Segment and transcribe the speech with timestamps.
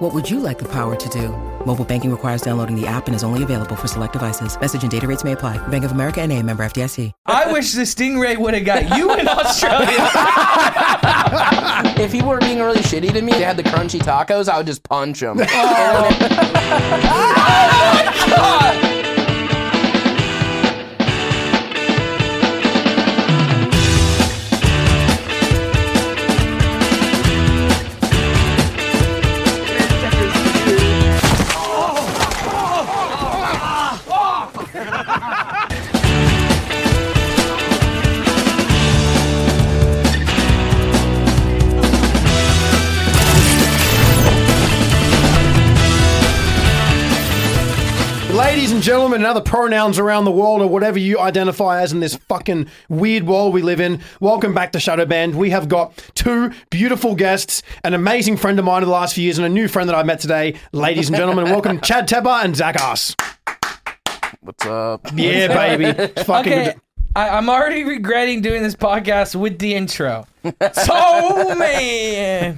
[0.00, 1.28] What would you like the power to do?
[1.66, 4.58] Mobile banking requires downloading the app and is only available for select devices.
[4.58, 5.58] Message and data rates may apply.
[5.68, 7.12] Bank of America and a member FDIC.
[7.26, 10.08] I wish the Stingray would have got you in Australia.
[12.02, 14.66] If he were being really shitty to me, they had the crunchy tacos, I would
[14.66, 15.36] just punch him.
[15.38, 16.06] Oh.
[48.70, 51.98] Ladies and gentlemen, and other pronouns around the world, or whatever you identify as in
[51.98, 55.34] this fucking weird world we live in, welcome back to Shadow Banned.
[55.34, 59.24] We have got two beautiful guests, an amazing friend of mine of the last few
[59.24, 60.54] years, and a new friend that I met today.
[60.70, 63.20] Ladies and gentlemen, welcome Chad Tepper and Zackass.
[64.38, 65.04] What's up?
[65.16, 65.86] Yeah, baby.
[66.04, 66.74] It's fucking okay,
[67.16, 70.28] I, I'm already regretting doing this podcast with the intro.
[70.44, 72.56] So man,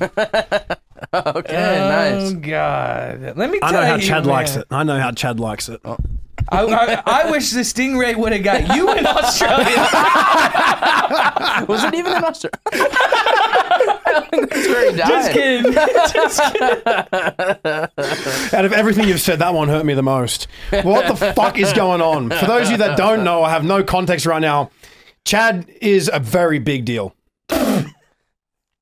[1.15, 2.33] Okay, oh nice.
[2.33, 3.59] god, let me.
[3.61, 3.79] Tell you.
[3.79, 4.33] I know how you, Chad man.
[4.35, 4.67] likes it.
[4.71, 5.81] I know how Chad likes it.
[5.85, 5.97] Oh.
[6.49, 9.65] I, I, I wish the Stingray would have got you in Australia.
[11.69, 12.59] Was it even in Australia?
[12.73, 15.09] I don't that's where he died.
[15.09, 15.77] Just kidding.
[18.59, 20.49] Out of everything you've said, that one hurt me the most.
[20.83, 22.31] What the fuck is going on?
[22.31, 24.71] For those of you that don't know, I have no context right now.
[25.25, 27.15] Chad is a very big deal.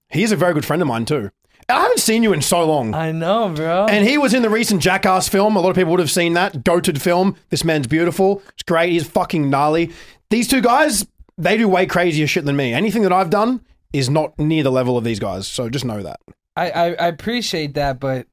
[0.08, 1.30] He's a very good friend of mine too.
[1.70, 2.94] I haven't seen you in so long.
[2.94, 3.86] I know, bro.
[3.86, 5.56] And he was in the recent Jackass film.
[5.56, 6.64] A lot of people would have seen that.
[6.64, 7.36] Goated film.
[7.50, 8.42] This man's beautiful.
[8.54, 8.90] It's great.
[8.90, 9.92] He's fucking gnarly.
[10.30, 11.06] These two guys,
[11.38, 12.72] they do way crazier shit than me.
[12.72, 13.60] Anything that I've done
[13.92, 15.46] is not near the level of these guys.
[15.46, 16.20] So just know that.
[16.56, 18.26] I, I, I appreciate that, but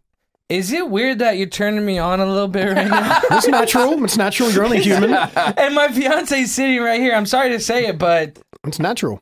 [0.50, 3.22] is it weird that you're turning me on a little bit right now?
[3.31, 4.04] It's natural.
[4.04, 4.50] It's natural.
[4.52, 5.14] You're only human.
[5.36, 7.14] and my fiance's sitting right here.
[7.14, 9.22] I'm sorry to say it, but It's natural.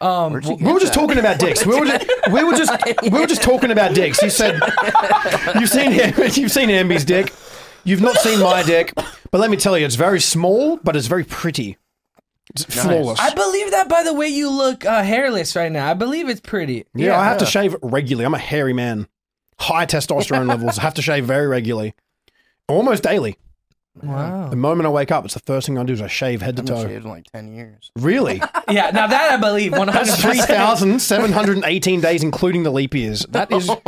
[0.00, 1.64] Um, We were just talking about dicks.
[1.64, 4.20] We were just, we were just we were just talking about dicks.
[4.22, 4.60] You said
[5.58, 7.32] you've seen you've seen Ambi's dick.
[7.84, 8.92] You've not seen my dick,
[9.30, 11.78] but let me tell you, it's very small, but it's very pretty.
[12.50, 13.18] It's flawless.
[13.20, 15.90] I believe that by the way you look uh, hairless right now.
[15.90, 16.84] I believe it's pretty.
[16.94, 18.24] yeah, I have to shave regularly.
[18.26, 19.08] I'm a hairy man.
[19.58, 20.78] High testosterone levels.
[20.78, 21.94] I have to shave very regularly,
[22.68, 23.38] almost daily.
[24.02, 24.48] Wow.
[24.50, 26.56] The moment I wake up, it's the first thing I do is I shave head
[26.56, 26.82] to I've been toe.
[26.86, 27.90] shaved in like 10 years.
[27.96, 28.40] Really?
[28.68, 29.92] Yeah, now that I believe 100.
[29.92, 33.24] That's 3,718 days, including the leap years.
[33.36, 33.80] That is oh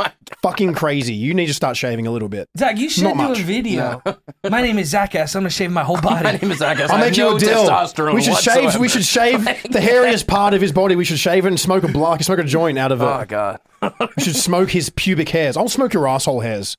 [0.43, 1.15] fucking crazy.
[1.15, 2.49] You need to start shaving a little bit.
[2.57, 3.41] Zach, you should Not do much.
[3.41, 4.03] a video.
[4.49, 5.35] My name is Zach S.
[5.35, 6.23] I'm gonna shave my whole body.
[6.25, 6.79] My name is Zach.
[6.81, 7.65] I'll make you a deal.
[8.15, 8.77] We should shave.
[8.79, 10.95] We should shave the hairiest part of his body.
[10.97, 13.05] We should shave it and smoke a block, smoke a joint out of it.
[13.05, 13.59] Oh, God.
[14.17, 15.57] we should smoke his pubic hairs.
[15.57, 16.77] I'll smoke your asshole hairs.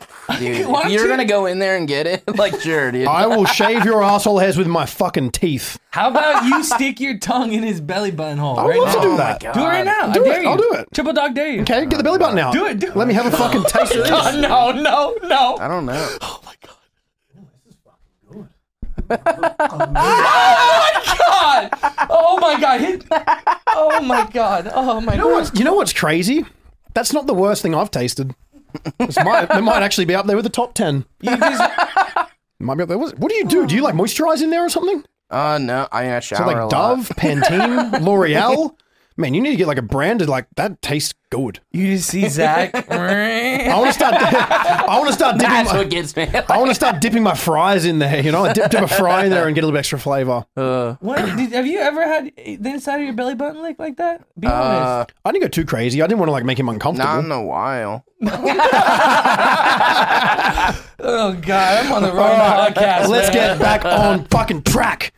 [0.38, 2.60] Dude, Why if don't you're you- going to go in there and get it, like,
[2.60, 3.06] sure, dude.
[3.08, 5.78] I will shave your asshole hairs with my fucking teeth.
[5.90, 8.88] How about you stick your tongue in his belly button hole I would right love
[8.88, 8.94] now?
[8.94, 9.40] to do Oh, that.
[9.40, 9.54] God.
[9.54, 10.12] Do it right now.
[10.12, 10.30] Do I it.
[10.30, 10.48] dare you.
[10.48, 10.88] I'll do it.
[10.94, 11.62] Triple dog dare you.
[11.62, 12.52] Okay, get the belly button out.
[12.52, 12.96] Do it, do it.
[12.96, 14.10] Let me have a fucking taste of this.
[14.12, 15.56] Oh, no, no, no.
[15.58, 16.08] I don't know.
[16.22, 16.40] Oh
[21.18, 21.70] God.
[22.08, 22.80] Oh my God.
[22.80, 23.04] Hit-
[23.72, 24.70] Oh my God.
[24.74, 25.32] Oh my You know God.
[25.32, 26.44] what's, you know what's crazy?
[26.94, 28.34] That's not the worst thing I've tasted.
[28.98, 31.04] This might, it might actually be up there with the top 10.
[31.22, 31.62] You just,
[32.58, 32.98] Might be up there.
[32.98, 33.66] What what do you do?
[33.66, 35.02] Do you like moisturize in there or something?
[35.30, 35.88] Uh, no.
[35.92, 36.70] I, I shower So a like lot.
[36.70, 38.74] Dove, Pantene, L'Oreal.
[39.20, 41.60] Man, you need to get like a branded like that tastes good.
[41.72, 42.74] you just see Zach.
[42.90, 44.14] I want to start.
[44.14, 45.52] I want to start dipping.
[45.52, 46.22] That's My, what gets me.
[46.22, 48.22] I want to start dipping my fries in there.
[48.22, 50.46] You know, I dip, dip a fry in there and get a little extra flavor.
[50.56, 53.98] Uh, what, did, have you ever had the inside of your belly button lick like
[53.98, 54.24] that?
[54.38, 55.12] Be uh, honest.
[55.24, 56.00] I didn't go too crazy.
[56.00, 57.14] I didn't want to like make him uncomfortable.
[57.14, 58.06] not in a while.
[61.02, 63.08] Oh God, I'm on the wrong podcast.
[63.08, 63.56] Let's man.
[63.56, 65.12] get back on fucking track.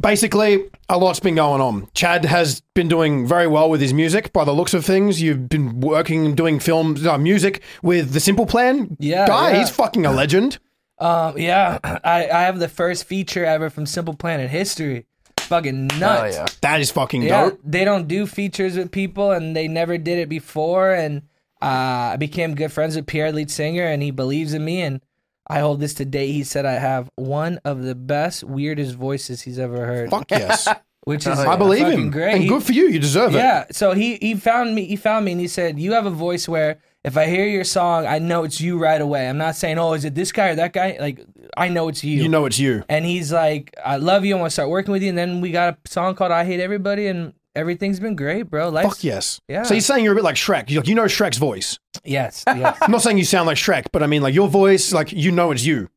[0.00, 1.88] Basically, a lot's been going on.
[1.94, 4.32] Chad has been doing very well with his music.
[4.32, 8.46] By the looks of things, you've been working, doing films, uh, music with the Simple
[8.46, 9.52] Plan Yeah, guy.
[9.52, 9.58] yeah.
[9.60, 10.58] He's fucking a legend.
[10.98, 15.06] Um, yeah, I, I have the first feature ever from Simple Plan's history.
[15.40, 16.36] Fucking Oh, nuts.
[16.36, 16.46] yeah.
[16.62, 17.60] That is fucking Yeah, dope.
[17.64, 20.92] they don't do features with people, and they never did it before.
[20.92, 21.22] And
[21.60, 24.80] uh, I became good friends with Pierre, lead singer, and he believes in me.
[24.82, 25.00] And
[25.46, 26.30] I hold this today.
[26.32, 30.68] He said I have one of the best, weirdest voices he's ever heard, Fuck yes.
[31.04, 32.10] which is oh, I believe him.
[32.10, 32.34] Great.
[32.34, 32.86] And He- good for you.
[32.88, 33.38] You deserve it.
[33.38, 33.64] yeah.
[33.72, 34.84] So he he found me.
[34.86, 37.64] He found me, and he said, "You have a voice where if I hear your
[37.64, 39.28] song, I know it's you right away.
[39.28, 40.96] I'm not saying, oh, is it this guy or that guy?
[41.00, 41.20] Like
[41.56, 42.22] I know it's you.
[42.22, 42.84] You know it's you.
[42.88, 44.36] And he's like, I love you.
[44.36, 45.08] I want to start working with you.
[45.08, 48.68] And then we got a song called I Hate Everybody, and everything's been great, bro.
[48.68, 49.40] Life's, Fuck yes.
[49.48, 49.62] Yeah.
[49.62, 50.70] So you're saying you're a bit like Shrek.
[50.70, 51.78] You're like, you know Shrek's voice.
[52.04, 52.44] Yes.
[52.46, 52.78] Yes.
[52.82, 55.30] I'm not saying you sound like Shrek, but I mean like your voice, like you
[55.30, 55.88] know it's you.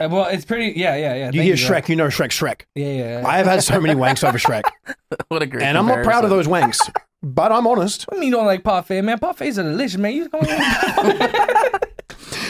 [0.00, 0.78] Uh, well, it's pretty.
[0.78, 1.26] Yeah, yeah, yeah.
[1.26, 1.76] You Thank hear bro.
[1.76, 2.62] Shrek, you know Shrek, Shrek.
[2.74, 3.20] Yeah, yeah.
[3.20, 3.26] yeah.
[3.26, 4.62] I have had so many wanks over Shrek,
[5.28, 5.64] What a great.
[5.64, 6.78] and I'm not proud of those wanks.
[7.20, 8.06] But I'm honest.
[8.12, 9.18] I mean you don't like parfait, man?
[9.18, 10.14] Parfaits are delicious, man.
[10.14, 11.80] You come on.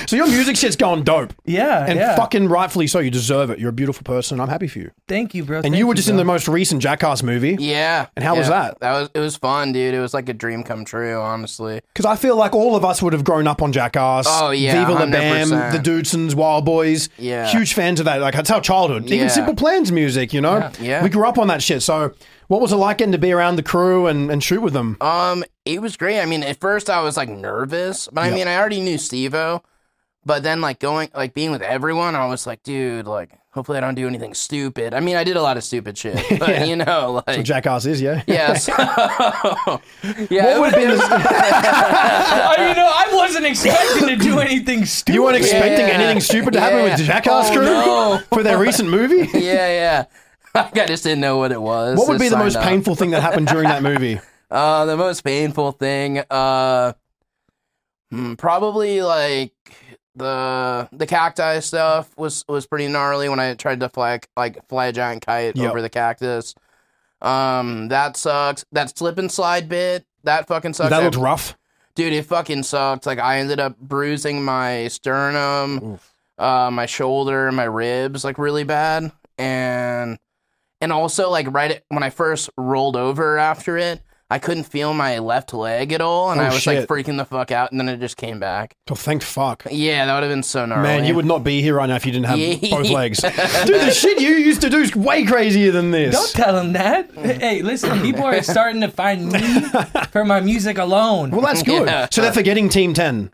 [0.08, 2.16] So your music shit's going dope, yeah, and yeah.
[2.16, 2.98] fucking rightfully so.
[2.98, 3.58] You deserve it.
[3.58, 4.40] You're a beautiful person.
[4.40, 4.90] I'm happy for you.
[5.06, 5.60] Thank you, bro.
[5.62, 7.58] And you were just in the most recent Jackass movie.
[7.60, 8.06] Yeah.
[8.16, 8.80] And how was that?
[8.80, 9.92] That was it was fun, dude.
[9.92, 11.82] It was like a dream come true, honestly.
[11.92, 14.24] Because I feel like all of us would have grown up on Jackass.
[14.26, 15.72] Oh, yeah, Viva La Bam, 100%.
[15.72, 17.10] the Dudesons, Wild Boys.
[17.18, 17.46] Yeah.
[17.46, 18.22] Huge fans of that.
[18.22, 19.10] Like, that's our childhood.
[19.10, 20.56] Even Simple Plans music, you know?
[20.56, 20.72] Yeah.
[20.80, 21.02] Yeah.
[21.02, 21.82] We grew up on that shit.
[21.82, 22.14] So,
[22.46, 24.96] what was it like getting to be around the crew and, and shoot with them?
[25.02, 26.18] Um, it was great.
[26.18, 28.34] I mean, at first I was like nervous, but I Yeah.
[28.36, 29.62] mean, I already knew Steve-O.
[30.28, 33.80] But then, like going, like being with everyone, I was like, dude, like, hopefully I
[33.80, 34.92] don't do anything stupid.
[34.92, 36.64] I mean, I did a lot of stupid shit, but Yeah.
[36.64, 38.22] you know, like, So Jackass is, yeah?
[38.26, 39.78] yeah, so, yeah.
[40.04, 44.84] What it would have been the, I, you know, I wasn't expecting to do anything
[44.84, 45.14] stupid.
[45.14, 45.94] You weren't expecting Yeah.
[45.94, 47.06] anything stupid to happen with Yeah.
[47.06, 48.20] Jackass Oh, crew no.
[48.30, 49.30] for their recent movie?
[49.38, 50.04] yeah, yeah.
[50.54, 51.96] I just didn't know what it was.
[51.96, 52.64] What would be the most up.
[52.64, 54.20] painful thing that happened during that movie?
[54.50, 56.92] Uh, the most painful thing, uh,
[58.10, 59.52] hmm, probably like
[60.18, 64.86] the the cacti stuff was was pretty gnarly when I tried to fly like fly
[64.86, 65.70] a giant kite Yep.
[65.70, 66.54] over the cactus.
[67.20, 68.64] Um, that sucks.
[68.72, 70.90] That slip and slide bit that fucking sucks.
[70.90, 71.56] That I- looked rough.
[71.94, 72.12] dude.
[72.12, 73.06] It fucking sucked.
[73.06, 75.98] Like I ended up bruising my sternum,
[76.38, 80.18] uh, my shoulder, my ribs, like really bad, and
[80.80, 84.00] and also like right when I first rolled over after it,
[84.30, 86.80] I couldn't feel my left leg at all, and Oh, I was shit.
[86.80, 88.76] like freaking the fuck out, and then it just came back.
[88.90, 89.66] Oh, thank fuck.
[89.70, 90.82] Yeah, that would have been so gnarly.
[90.82, 92.76] Man, you would not be here right now if you didn't have Yeah.
[92.76, 93.20] both legs.
[93.22, 93.32] Dude,
[93.80, 96.14] the shit you used to do is way crazier than this.
[96.14, 97.10] Don't tell him that.
[97.14, 97.40] Mm.
[97.40, 99.40] Hey, listen, people are starting to find me
[100.12, 101.30] for my music alone.
[101.30, 101.86] well, that's good.
[101.86, 102.08] Yeah.
[102.10, 103.30] So they're forgetting Team 10.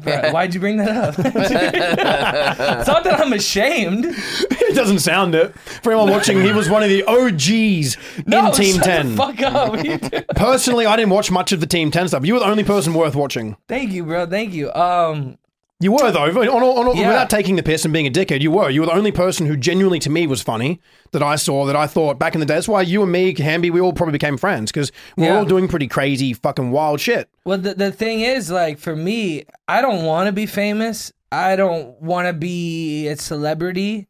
[0.00, 1.14] Bro, why'd you bring that up?
[1.18, 4.06] it's not that I'm ashamed.
[4.06, 5.56] it doesn't sound it.
[5.82, 9.10] For anyone watching, he was one of the OGs No, in Team shut 10.
[9.10, 9.70] The fuck up.
[9.70, 10.24] What are you doing?
[10.34, 12.24] Personally, I didn't watch much of the Team 10 stuff.
[12.24, 13.56] You were the only person worth watching.
[13.68, 14.26] Thank you, bro.
[14.26, 14.72] Thank you.
[14.72, 15.38] Um,
[15.82, 16.24] You were, though.
[16.24, 17.08] On, on, on, Yeah.
[17.08, 18.70] Without taking the piss and being a dickhead, you were.
[18.70, 20.80] You were the only person who genuinely, to me, was funny
[21.10, 22.54] that I saw, that I thought back in the day.
[22.54, 25.36] That's why you and me, Hamby, we all probably became friends because we're Yeah.
[25.38, 27.28] all doing pretty crazy, fucking wild shit.
[27.44, 31.12] well, the the thing is, like, for me, I don't want to be famous.
[31.32, 34.06] I don't want to be a celebrity.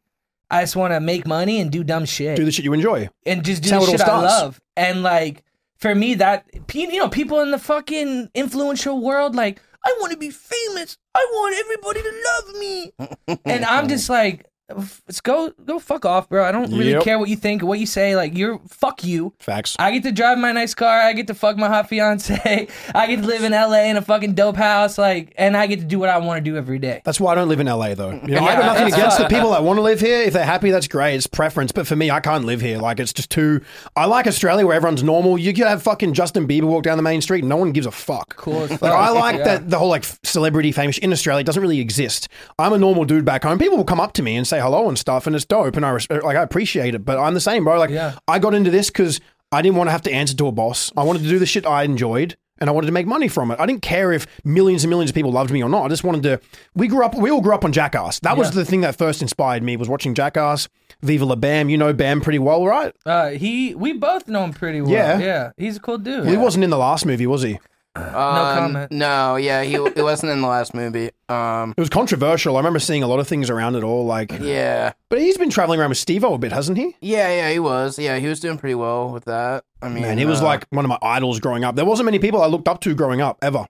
[0.51, 2.35] I just want to make money and do dumb shit.
[2.35, 3.09] Do the shit you enjoy.
[3.25, 4.61] and just do That's the shit I love.
[4.77, 5.43] And like
[5.77, 10.17] for me, that you know, people in the fucking influential world, like I want to
[10.17, 10.97] be famous.
[11.13, 13.39] I want everybody to love me.
[13.45, 16.43] and I'm just like, let's go, go fuck off, bro.
[16.45, 17.03] I don't really Yep.
[17.03, 18.15] care what you think, what you say.
[18.15, 19.33] Like you're fuck you.
[19.39, 19.75] Facts.
[19.77, 21.01] I get to drive my nice car.
[21.01, 22.67] I get to fuck my hot fiance.
[22.95, 24.97] I get to live in LA in a fucking dope house.
[24.97, 27.01] Like, and I get to do what I want to do every day.
[27.03, 28.11] That's why I don't live in LA though.
[28.11, 30.21] You know, I Yeah, got nothing against the people that want to live here.
[30.21, 31.15] If they're happy, that's great.
[31.15, 31.71] It's preference.
[31.71, 32.77] But for me, I can't live here.
[32.77, 33.61] Like it's just too.
[33.95, 35.37] I like Australia where everyone's normal.
[35.37, 37.39] You could have fucking Justin Bieber walk down the main street.
[37.39, 38.35] and No one gives a fuck.
[38.37, 38.91] Cool as Like fuck.
[38.93, 39.43] I like Yeah.
[39.43, 42.29] that the whole like celebrity famous in Australia doesn't really exist.
[42.57, 43.59] I'm a normal dude back home.
[43.59, 45.85] People will come up to me and say hello and stuff, and it's dope, and
[45.85, 47.03] I res- like I appreciate it.
[47.05, 47.77] But I'm the same, bro.
[47.79, 48.15] Like Yeah.
[48.27, 49.19] I got into this because
[49.51, 50.91] I didn't want to have to answer to a boss.
[50.97, 52.35] I wanted to do the shit I enjoyed.
[52.59, 53.59] And I wanted to make money from it.
[53.59, 55.83] I didn't care if millions and millions of people loved me or not.
[55.83, 56.39] I just wanted to.
[56.75, 57.13] We grew up.
[57.15, 58.19] We all grew up on Jackass.
[58.19, 58.61] That was Yeah.
[58.61, 59.75] the thing that first inspired me.
[59.75, 60.69] Was watching Jackass.
[61.01, 61.67] Viva la Bam.
[61.69, 62.93] You know Bam pretty well, right?
[63.05, 64.91] Uh, he, we both know him pretty well.
[64.91, 65.17] Yeah.
[65.17, 65.51] yeah.
[65.57, 66.27] He's a cool dude.
[66.27, 67.59] He wasn't in the last movie, was he?
[67.95, 68.91] Uh, comment.
[68.91, 71.11] No, yeah, he it wasn't in the last movie.
[71.29, 72.55] Um, It was controversial.
[72.55, 74.05] I remember seeing a lot of things around it all.
[74.05, 76.95] Like, yeah, but he's been traveling around with Steve-O a bit, hasn't he?
[77.01, 77.99] yeah, yeah, he was.
[77.99, 79.63] Yeah, he was doing pretty well with that.
[79.81, 81.75] I mean, Man, he was uh, like one of my idols growing up.
[81.75, 83.65] There wasn't many people I looked up to growing up ever.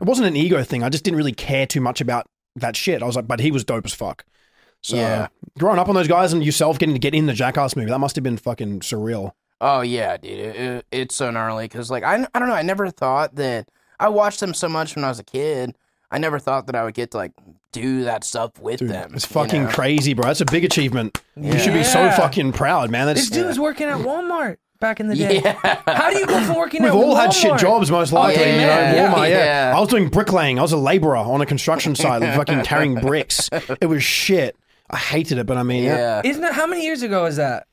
[0.00, 0.82] It wasn't an ego thing.
[0.82, 3.02] I just didn't really care too much about that shit.
[3.02, 4.24] I was like, but he was dope as fuck.
[4.82, 5.28] So Yeah.
[5.58, 7.98] growing up on those guys and yourself getting to get in the Jackass movie, that
[7.98, 9.32] must have been fucking surreal.
[9.60, 12.62] Oh yeah, dude, it, it, it's so gnarly because like I I don't know, I
[12.62, 15.76] never thought that I watched them so much when I was a kid.
[16.10, 17.32] I never thought that I would get to like
[17.72, 19.12] do that stuff with Dude, them.
[19.14, 19.70] it's you fucking know?
[19.70, 20.26] crazy, bro.
[20.26, 21.20] That's a big achievement.
[21.36, 23.06] You should be so fucking proud, man.
[23.08, 24.56] This That's dude's working at Walmart.
[24.80, 25.42] back in the day?
[25.44, 25.80] Yeah.
[25.86, 26.82] How do you go from working?
[26.82, 28.42] We've at all had shit jobs, most Oh, likely.
[28.44, 28.66] you know.
[28.66, 29.12] Yeah.
[29.12, 29.70] Walmart, yeah.
[29.70, 29.76] Yeah.
[29.76, 30.58] I was doing bricklaying.
[30.58, 33.50] I was a laborer on a construction site, fucking carrying bricks.
[33.52, 34.56] It was shit.
[34.90, 36.22] I hated it, but I mean, yeah.
[36.22, 36.22] Yeah.
[36.24, 37.66] Isn't that how many years ago was that?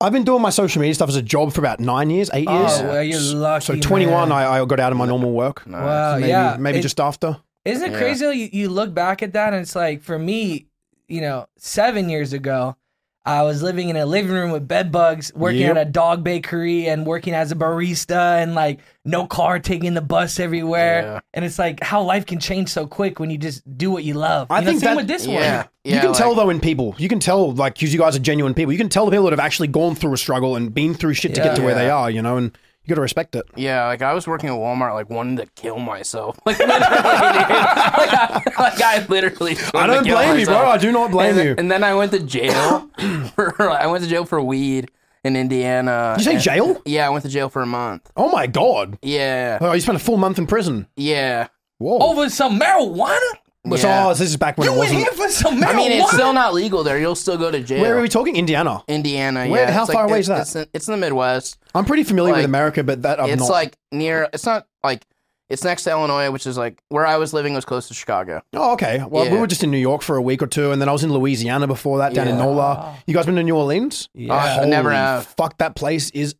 [0.00, 2.46] I've been doing my social media stuff as a job for about nine years, eight
[2.48, 2.72] oh, years.
[2.80, 3.64] Oh, well, you're lucky.
[3.64, 4.36] so 21, man.
[4.36, 5.62] I, I got out of my normal work.
[5.66, 6.56] Wow, maybe, yeah.
[6.58, 7.38] maybe It- just after.
[7.64, 7.98] Isn't it Yeah.
[7.98, 8.24] crazy?
[8.26, 10.66] You, you look back at that and it's like, for me,
[11.08, 12.76] you know, seven years ago,
[13.26, 15.76] I was living in a living room with bed bugs, working Yep.
[15.76, 20.00] at a dog bakery and working as a barista and like no car taking the
[20.00, 21.02] bus everywhere.
[21.02, 21.20] Yeah.
[21.34, 24.14] And it's like how life can change so quick when you just do what you
[24.14, 24.46] love.
[24.50, 25.36] I You know, think same that- with this one.
[25.36, 25.64] Yeah.
[25.84, 26.94] you can like- tell though in people.
[26.98, 28.72] You can tell like 'cause you guys are genuine people.
[28.72, 31.14] You can tell the people that have actually gone through a struggle and been through
[31.14, 32.08] shit to get to where they are.
[32.10, 32.56] You know, and
[32.86, 33.44] you got to respect it.
[33.56, 36.38] Yeah, like I was working at Walmart, like wanting to kill myself.
[36.46, 37.48] Like literally, dude.
[37.48, 37.60] like,
[38.10, 39.56] I, like, I literally.
[39.74, 40.56] I don't kill blame you, bro.
[40.66, 41.54] I do not blame and then, you.
[41.58, 42.88] And then I went to jail.
[43.34, 44.90] for, I went to jail for weed
[45.24, 46.14] in Indiana.
[46.16, 46.82] Did You say and- jail?
[46.86, 48.10] Yeah, I went to jail for a month.
[48.16, 48.98] Oh my god!
[49.02, 50.86] Yeah, Oh, you spent a full month in prison.
[50.96, 51.48] yeah.
[51.78, 51.98] Whoa.
[51.98, 53.18] Over some marijuana?
[53.68, 54.06] But so, yeah.
[54.06, 55.16] oh, this is back when You it went wasn't.
[55.16, 55.66] here for some marijuana?
[55.66, 56.98] I mean, it's still not legal there.
[56.98, 57.80] You'll still go to jail.
[57.82, 58.36] Where are we talking?
[58.36, 58.82] Indiana.
[58.88, 59.48] Indiana.
[59.48, 59.70] Where- yeah.
[59.72, 60.40] how It's far like, away is that?
[60.42, 61.58] It's in, it's in the Midwest.
[61.74, 63.50] I'm pretty familiar with Like, America, but that I'm it's not.
[63.50, 64.28] like near.
[64.32, 65.04] It's not like.
[65.48, 68.42] It's next to Illinois, which is like where I was living was close to Chicago.
[68.54, 68.98] oh, okay.
[69.08, 69.40] Well, we Yeah.
[69.40, 71.12] were just in New York for a week or two, and then I was in
[71.12, 72.42] Louisiana before that, down in Yeah.
[72.44, 72.96] NOLA.
[73.06, 74.08] You guys been to New Orleans?
[74.12, 74.34] Yeah.
[74.34, 75.26] Uh, I never Holy have.
[75.38, 76.34] Fuck, that place is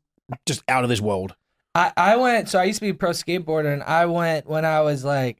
[0.45, 1.37] just out of this world.
[1.76, 4.64] I, I went so I used to be a pro skateboarder and I went when
[4.64, 5.38] I was like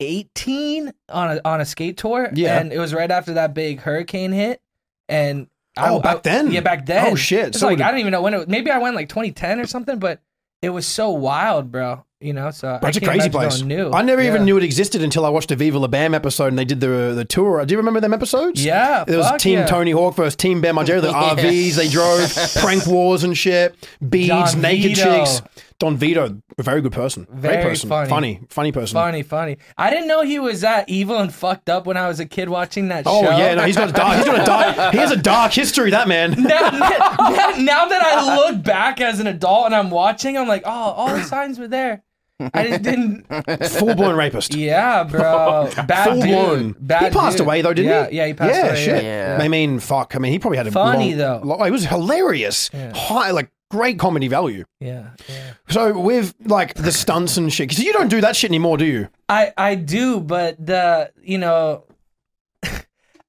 [0.00, 2.30] 18 on a on a skate tour.
[2.34, 2.58] Yeah.
[2.58, 4.60] And it was right after that big hurricane hit.
[5.08, 6.50] And Oh, back I- then?
[6.52, 7.12] Yeah, back then.
[7.12, 7.54] Oh, shit.
[7.56, 9.66] So like I don't even know when it was maybe I went like 2010 or
[9.66, 10.20] something, but
[10.62, 12.04] it was so wild, bro.
[12.20, 13.62] You know, so I a crazy place.
[13.62, 16.58] I never even knew it existed until I watched a Viva La Bam episode and
[16.58, 17.64] they did the the tour.
[17.66, 18.64] Do you remember them episodes?
[18.64, 19.66] Yeah, There was Team yeah.
[19.66, 21.34] Tony Hawk versus Team Bam Margera, the Yeah.
[21.34, 23.74] RVs they drove, prank wars and shit,
[24.08, 25.02] beads, Don naked Vito.
[25.24, 25.42] chicks.
[25.80, 27.24] Don Vito, a very good person.
[27.24, 27.88] Great Very person.
[27.88, 28.08] funny.
[28.08, 28.94] funny, funny person.
[28.94, 29.58] Funny, funny.
[29.76, 32.48] I didn't know he was that evil and fucked up when I was a kid
[32.48, 33.10] watching that show.
[33.10, 33.36] Oh show.
[33.36, 34.16] yeah, no, he's got a dark.
[34.16, 34.92] He's got a dark.
[34.92, 35.90] He has a dark history.
[35.90, 36.30] That man.
[36.38, 36.70] now, now,
[37.58, 41.08] now that I look back as an adult and I'm watching, I'm like, oh, all
[41.08, 42.02] the signs were there.
[42.40, 43.22] I just didn't.
[43.78, 44.54] Full blown rapist.
[44.54, 45.70] Yeah, bro.
[45.86, 46.24] Bad Full dude.
[46.28, 46.76] blown.
[46.80, 47.46] Bad he passed dude.
[47.46, 48.16] away though, didn't yeah, he?
[48.16, 48.84] Yeah, he passed yeah, away.
[48.84, 49.04] Shit.
[49.04, 49.38] Yeah.
[49.40, 50.16] I mean, fuck.
[50.16, 51.56] I mean, he probably had a Funny, long- though.
[51.56, 52.70] lo- It was hilarious.
[52.94, 54.64] High, like great comedy value.
[54.80, 55.52] Yeah, yeah.
[55.68, 58.84] So with like the stunts and shit, because you don't do that shit anymore, do
[58.84, 59.08] you?
[59.28, 61.84] I I do, but the you know.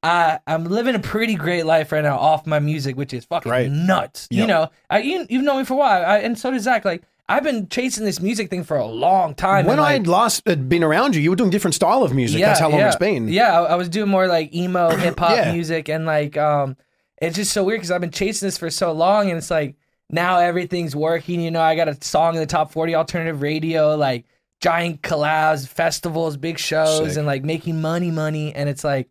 [0.04, 3.52] I, I'm living a pretty great life right now off my music, which is fucking
[3.52, 3.72] Right.
[3.72, 4.28] nuts.
[4.30, 6.86] You know, I, you you've known me for a while, I, and so does Zach.
[6.86, 9.66] Like I've been chasing this music thing for a long time.
[9.66, 12.14] When I like, had last had been around you, you were doing different style of
[12.14, 12.40] music.
[12.40, 12.88] That's how long yeah.
[12.88, 13.28] it's been.
[13.28, 15.52] Yeah, I, I was doing more like emo hip hop Yeah.
[15.52, 16.78] music, and like um,
[17.20, 19.76] it's just so weird because I've been chasing this for so long, and it's like
[20.10, 21.42] now everything's working.
[21.42, 24.26] You know, I got a song in the top forty alternative radio, like
[24.62, 27.18] giant collabs, festivals, big shows, Sick.
[27.18, 29.10] and like making money, money, and it's like.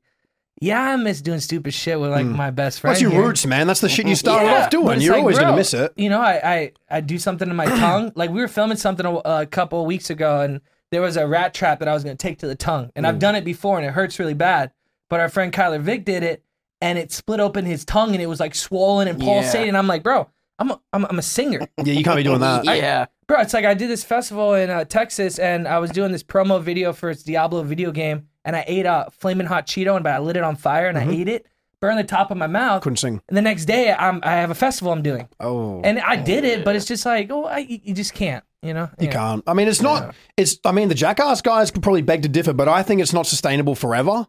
[0.60, 2.92] Yeah, I miss doing stupid shit with like my best friend.
[2.94, 3.22] That's your here.
[3.26, 3.66] roots, man.
[3.66, 4.96] That's the shit you started Yeah, off but doing.
[4.96, 5.92] it's You're like, always bro, gonna miss it.
[5.96, 8.12] You know, I I, I do something in my tongue.
[8.14, 10.60] Like we were filming something a, a couple of weeks ago, and
[10.92, 13.04] there was a rat trap that I was going to take to the tongue, and
[13.04, 13.08] Mm.
[13.08, 14.70] I've done it before, and it hurts really bad.
[15.10, 16.42] But our friend Kyler Vick did it,
[16.80, 19.74] and it split open his tongue, and it was like swollen and pulsating.
[19.74, 21.60] I'm like, bro, I'm a, I'm, a- I'm a singer.
[21.82, 22.64] Yeah, you can't be doing that.
[22.64, 23.06] yeah.
[23.26, 26.22] Bro, it's like I did this festival in uh, Texas, and I was doing this
[26.22, 30.04] promo video for its Diablo video game, and I ate a flaming hot Cheeto, and
[30.04, 31.10] but I lit it on fire, and Mm-hmm.
[31.10, 31.46] I ate it,
[31.80, 32.82] burned the top of my mouth.
[32.82, 33.20] Couldn't sing.
[33.28, 36.44] And the next day, I'm I have a festival I'm doing, Oh, and I did
[36.44, 38.90] it, but it's just like, oh, I, you you just can't, you know?
[39.00, 39.42] you can't.
[39.46, 40.14] I mean, it's not.
[40.36, 40.58] It's.
[40.64, 43.26] I mean, the jackass guys could probably beg to differ, but I think it's not
[43.26, 44.26] sustainable forever.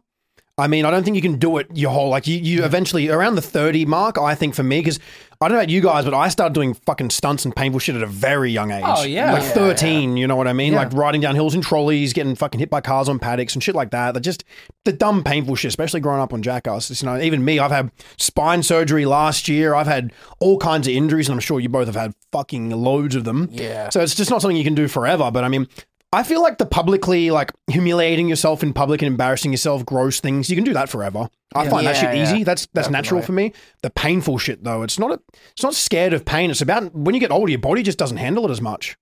[0.58, 2.38] I mean, I don't think you can do it your whole like you.
[2.38, 4.16] You eventually around the thirty mark.
[4.16, 4.98] I think for me, because
[5.38, 7.94] I don't know about you guys, but I started doing fucking stunts and painful shit
[7.94, 8.82] at a very young age.
[8.86, 9.34] Oh, yeah.
[9.34, 10.16] like Yeah, thirteen.
[10.16, 10.72] You know what I mean?
[10.72, 10.78] Yeah.
[10.78, 13.74] Like riding down hills in trolleys, getting fucking hit by cars on paddocks and shit
[13.74, 14.14] like that.
[14.14, 14.44] That just
[14.86, 16.90] the dumb painful shit, especially growing up on jackass.
[16.90, 19.74] It's, You know, even me, I've had spine surgery last year.
[19.74, 20.10] I've had
[20.40, 23.50] all kinds of injuries, and I'm sure you both have had fucking loads of them.
[23.52, 23.90] Yeah.
[23.90, 25.30] So it's just not something you can do forever.
[25.30, 25.68] But I mean,
[26.12, 30.48] I feel like the publicly like humiliating yourself in public and embarrassing yourself, gross things,
[30.48, 31.28] you can do that forever.
[31.54, 32.22] I find that shit yeah.
[32.22, 32.44] easy.
[32.44, 33.52] That's that's natural for me.
[33.82, 35.20] The painful shit though, it's not a,
[35.52, 36.50] it's not scared of pain.
[36.50, 38.96] It's about when you get older, your body just doesn't handle it as much.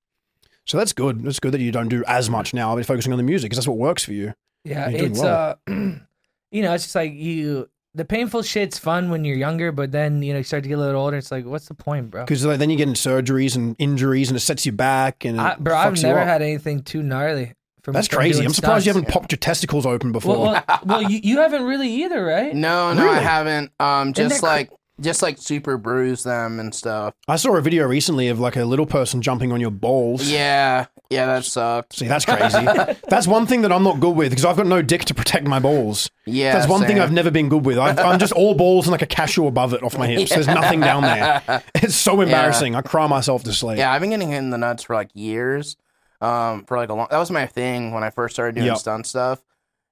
[0.66, 1.23] So that's good.
[1.25, 3.58] That's good that you don't do as much now, but focusing on the music because
[3.58, 4.32] that's what works for you.
[4.64, 5.58] Yeah, it's well.
[5.66, 5.73] uh,
[6.50, 7.68] you know, it's just like you.
[7.96, 10.78] The painful shit's fun when you're younger, but then you know you start to get
[10.78, 11.16] a little older.
[11.16, 12.24] It's like, what's the point, bro?
[12.24, 15.24] Because then you get in surgeries and injuries, and it sets you back.
[15.24, 17.54] And I, bro, I've never had anything too gnarly.
[17.84, 18.42] From That's crazy.
[18.42, 20.38] I'm surprised you haven't popped your testicles open before.
[20.38, 22.54] Well, well, well you, you haven't really either, right?
[22.54, 23.72] No, no, I haven't.
[23.78, 24.70] Um, just that cra- like
[25.04, 27.14] just like super bruise them and stuff.
[27.28, 30.28] I saw a video recently of like a little person jumping on your balls.
[30.28, 31.94] Yeah, yeah, that sucked.
[31.94, 32.64] See, that's crazy.
[33.08, 35.46] that's one thing that I'm not good with because I've got no dick to protect
[35.46, 36.11] my balls.
[36.26, 36.99] Yeah, That's one thing.
[36.99, 37.78] I've never been good with.
[37.78, 40.30] I've, I'm just all balls and like a cashew above it off my hips.
[40.30, 41.62] There's nothing down there.
[41.75, 42.75] It's so embarrassing.
[42.75, 43.76] I cry myself to sleep.
[43.78, 45.76] Yeah, I've been getting hit in the nuts for like years.
[46.20, 47.08] Um, for like a long.
[47.11, 48.78] That was my thing when I first started doing Yep.
[48.78, 49.42] stunt stuff,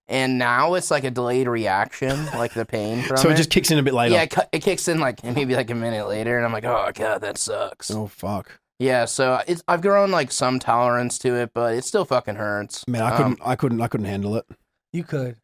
[0.09, 3.33] and now it's like a delayed reaction, like the pain from So it.
[3.33, 4.15] it just kicks in a bit later.
[4.15, 6.65] yeah, it, cu- it kicks in like maybe like a minute later, and I'm like,
[6.65, 7.91] oh god, that sucks.
[7.91, 8.59] Oh fuck.
[8.79, 12.87] Yeah, so it's I've grown like some tolerance to it, but it still fucking hurts.
[12.89, 13.39] Man, I Um, couldn't.
[13.45, 13.81] I couldn't.
[13.81, 14.45] I couldn't handle it.
[14.93, 15.37] You could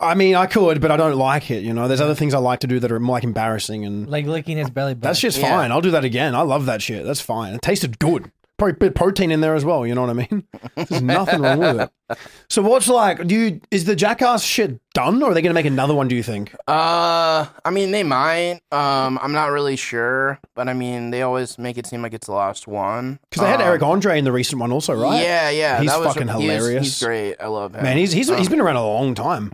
[0.00, 1.64] I mean, I could, but I don't like it.
[1.64, 4.08] You know, there's other things I like to do that are more like embarrassing, and
[4.08, 5.00] like licking his belly button.
[5.08, 5.50] that's just Yeah.
[5.50, 5.72] fine.
[5.72, 6.34] I'll do that again.
[6.36, 7.04] I love that shit.
[7.04, 7.52] That's fine.
[7.52, 8.30] It tasted good.
[8.58, 9.86] Probably a bit of protein in there as well.
[9.86, 10.44] You know what I mean?
[10.74, 12.18] There's nothing wrong with it.
[12.50, 13.24] So what's like?
[13.26, 16.08] Do you is the Jackass shit done, or are they going to make another one?
[16.08, 16.52] Do you think?
[16.66, 18.60] Uh, I mean, they might.
[18.72, 22.26] Um, I'm not really sure, but I mean, they always make it seem like it's
[22.26, 23.20] the last one.
[23.30, 25.22] Because they had Um, Eric Andre in the recent one, also, right?
[25.22, 26.82] Yeah, yeah, He's that was, fucking was- hilarious.
[26.84, 27.36] he's great.
[27.40, 27.84] I love him.
[27.84, 29.52] Man, he's he's he's Um, been around a long time.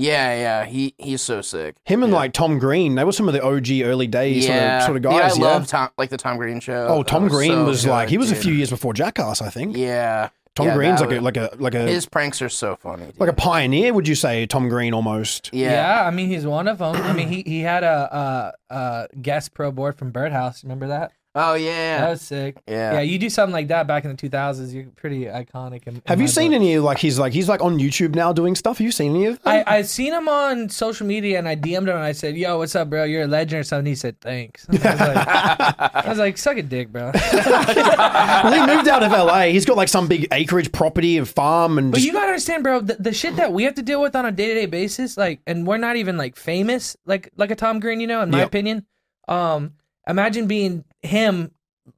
[0.00, 1.74] Yeah, yeah, he he's so sick.
[1.84, 2.18] Him and Yeah.
[2.20, 5.12] like Tom Green, they were some of the OG early days yeah, sort, of, sort
[5.14, 5.26] of Yeah.
[5.26, 5.44] I Yeah.
[5.54, 6.86] love Tom, like the Tom Green show.
[6.88, 9.42] oh, That Tom Green so was good, like he was a few years before Jackass,
[9.42, 9.76] I think.
[9.76, 12.76] Yeah, Tom yeah, Green's that like a like a like a his pranks are so
[12.76, 13.06] funny.
[13.06, 13.18] Dude.
[13.20, 14.46] like a pioneer, would you say?
[14.46, 15.50] Tom Green almost.
[15.52, 15.72] Yeah.
[15.72, 16.94] yeah, I mean he's one of them.
[16.94, 20.62] I mean he he had a, a, a guest pro board from Birdhouse.
[20.62, 21.10] Remember that?
[21.34, 22.56] Oh yeah, That yeah, was sick.
[22.66, 22.92] yeah.
[22.94, 24.72] Yeah, you do something like that back in the 2000s.
[24.72, 25.86] You're pretty iconic.
[25.86, 26.56] In, in Have you seen book.
[26.56, 28.78] any like he's like he's like on YouTube now doing stuff?
[28.78, 29.68] Have you seen any of that?
[29.68, 32.58] I I seen him on social media and I DM'd him and I said, "Yo,
[32.58, 33.04] what's up, bro?
[33.04, 34.94] You're a legend or something." He said, "Thanks." I was like,
[35.94, 39.42] I was like "Suck a dick, bro." well, he moved out of LA.
[39.42, 42.62] He's got like some big acreage property and farm and But just, you gotta understand,
[42.64, 44.66] bro, the, the shit that we have to deal with on a day to day
[44.66, 48.22] basis, like, and we're not even like famous, like like a Tom Green, you know,
[48.22, 48.46] in my Yep.
[48.48, 48.86] opinion.
[49.28, 49.74] Um,
[50.08, 51.50] imagine being him,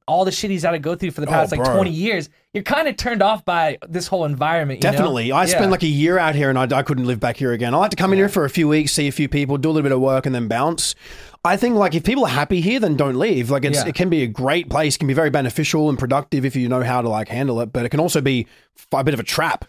[0.07, 1.75] all the shit he's had to go through for the oh, past like Oh, bro.
[1.75, 2.29] twenty years.
[2.53, 4.83] You're kind of turned off by this whole environment.
[4.83, 4.91] You know?
[4.93, 5.31] Definitely.
[5.31, 5.45] I Yeah.
[5.47, 7.73] spent like a year out here and I, I couldn't live back here again.
[7.73, 9.69] I like to come in here for a few weeks, see a few people, do
[9.69, 10.95] a little bit of work and then bounce.
[11.43, 13.49] I think like if people are happy here, then don't leave.
[13.51, 13.87] Like it's Yeah.
[13.89, 16.83] it can be a great place, can be very beneficial and productive if you know
[16.83, 18.47] how to like handle it, but it can also be
[18.91, 19.65] a bit of a trap.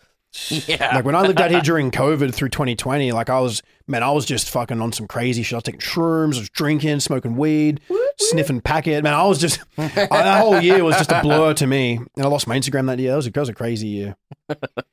[0.49, 0.95] yeah.
[0.97, 4.11] Like when I lived out here during COVID through 2020, like I was, man, I
[4.11, 5.53] was just fucking on some crazy shit.
[5.55, 7.81] I was taking shrooms, I was drinking, smoking weed,
[8.19, 9.03] sniffing packet.
[9.03, 11.97] Man, I was just, I, that whole year was just a blur to me.
[12.17, 13.11] And I lost my Instagram that year.
[13.11, 14.17] That was a, that was a crazy year.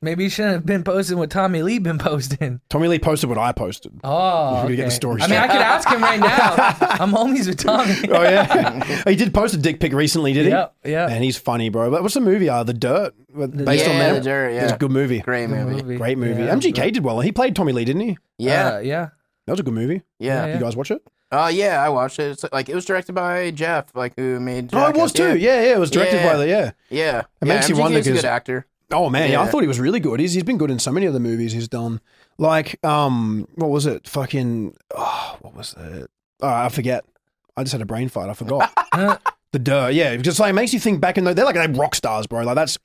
[0.00, 2.60] Maybe you shouldn't have been posting what Tommy Lee been posting.
[2.70, 3.92] Tommy Lee posted what I posted.
[4.04, 4.76] Oh, If we okay.
[4.76, 6.54] get the story I mean, I could ask him right now.
[7.04, 7.94] I'm homies with Tommy.
[8.10, 9.02] Oh, yeah.
[9.08, 10.50] he did post a dick pic recently, did he?
[10.50, 11.06] Yep, yeah.
[11.08, 11.90] Man, he's funny, bro.
[11.90, 12.48] But what's the movie?
[12.48, 13.14] Uh, The Dirt?
[13.34, 14.12] Based on Yeah, that?
[14.14, 14.74] The Dirt, It was yeah.
[14.74, 15.20] a good movie.
[15.20, 15.96] Great Good movie.
[15.96, 16.42] Great movie.
[16.44, 16.54] Yeah.
[16.54, 17.20] MGK did well.
[17.20, 18.18] He played Tommy Lee, didn't he?
[18.38, 19.08] Yeah, Uh, yeah.
[19.46, 20.02] That was a good movie.
[20.18, 20.46] yeah.
[20.46, 20.54] yeah.
[20.54, 21.02] You guys watch it?
[21.32, 22.32] Oh yeah, I watched it.
[22.32, 24.70] It's like it was directed by Jeff, like who made.
[24.74, 25.36] Oh, it was too.
[25.38, 25.74] Yeah, yeah.
[25.74, 26.32] It was directed Yeah.
[26.32, 26.70] by the, yeah.
[26.88, 27.18] yeah.
[27.20, 28.66] It yeah, makes you wonder is a 'cause- good actor.
[28.92, 29.40] Oh man, yeah.
[29.40, 29.50] I Yeah.
[29.50, 30.18] thought he was really good.
[30.18, 32.00] He's he's been good in so many of the movies he's done.
[32.38, 34.08] Like, um, what was it?
[34.08, 36.10] Fucking, oh, what was it?
[36.40, 37.04] Oh, I forget.
[37.56, 38.28] I just had a brain fight.
[38.30, 38.72] I forgot.
[38.92, 39.16] Uh,
[39.52, 40.16] the dirt, yeah.
[40.16, 42.42] Because like it makes you think back in the they're like they're rock stars, bro.
[42.42, 42.76] Like that's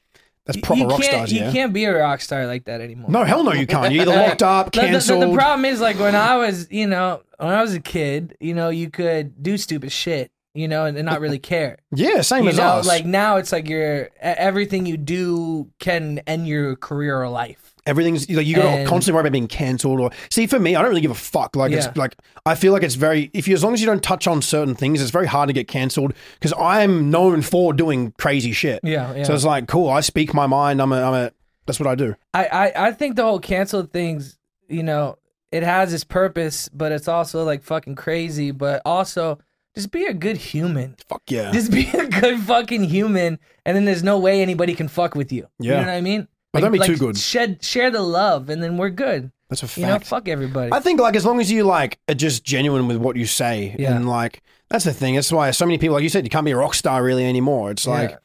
[0.46, 1.52] that's proper you rock stars, You yeah.
[1.52, 3.10] can't be a rock star like that anymore.
[3.10, 3.92] No, hell no, you can't.
[3.94, 5.28] You're either locked up, The- the- the-.
[5.28, 8.54] The, problem is, like, when I was, you know, when I was a kid, you
[8.54, 11.78] know, you could do stupid shit, you know, and, and not really care.
[11.92, 12.88] yeah, same You as know, us.
[12.88, 17.65] like now it's like your everything you do can end your career or life.
[17.86, 20.48] Everything's like you got to And- constantly worry about being cancelled or see.
[20.48, 21.56] For me, I don't really give a fuck.
[21.56, 21.88] Like Yeah.
[21.88, 24.26] it's like I feel like it's very if you as long as you don't touch
[24.28, 28.52] on certain things, it's very hard to get cancelled because I'm known for doing crazy
[28.54, 28.80] shit.
[28.84, 29.24] Yeah, yeah.
[29.24, 29.90] So it's like cool.
[29.90, 30.82] I speak my mind.
[30.82, 31.02] I'm a.
[31.02, 31.32] I'm a.
[31.68, 32.16] That's what I do.
[32.34, 35.18] I, I, I think the whole cancel things, you know,
[35.52, 38.52] it has its purpose, but it's also like fucking crazy.
[38.52, 39.40] But also,
[39.76, 40.96] just be a good human.
[41.10, 41.52] Fuck yeah.
[41.52, 45.32] Just be a good fucking human, and then there's no way anybody can fuck with
[45.32, 45.48] you.
[45.60, 45.82] You Yeah.
[45.82, 46.28] know what I mean?
[46.56, 47.18] But don't be too good.
[47.18, 49.32] Shed, share the love, and then we're good.
[49.50, 49.78] That's a fact.
[49.78, 50.72] You know, fuck everybody.
[50.74, 53.76] I think like as long as you like are just genuine with what you say,
[53.78, 53.96] Yeah.
[53.96, 55.16] and like that's the thing.
[55.16, 57.26] That's why so many people, like you said, you can't be a rock star really
[57.26, 57.70] anymore.
[57.72, 58.18] It's like Yeah.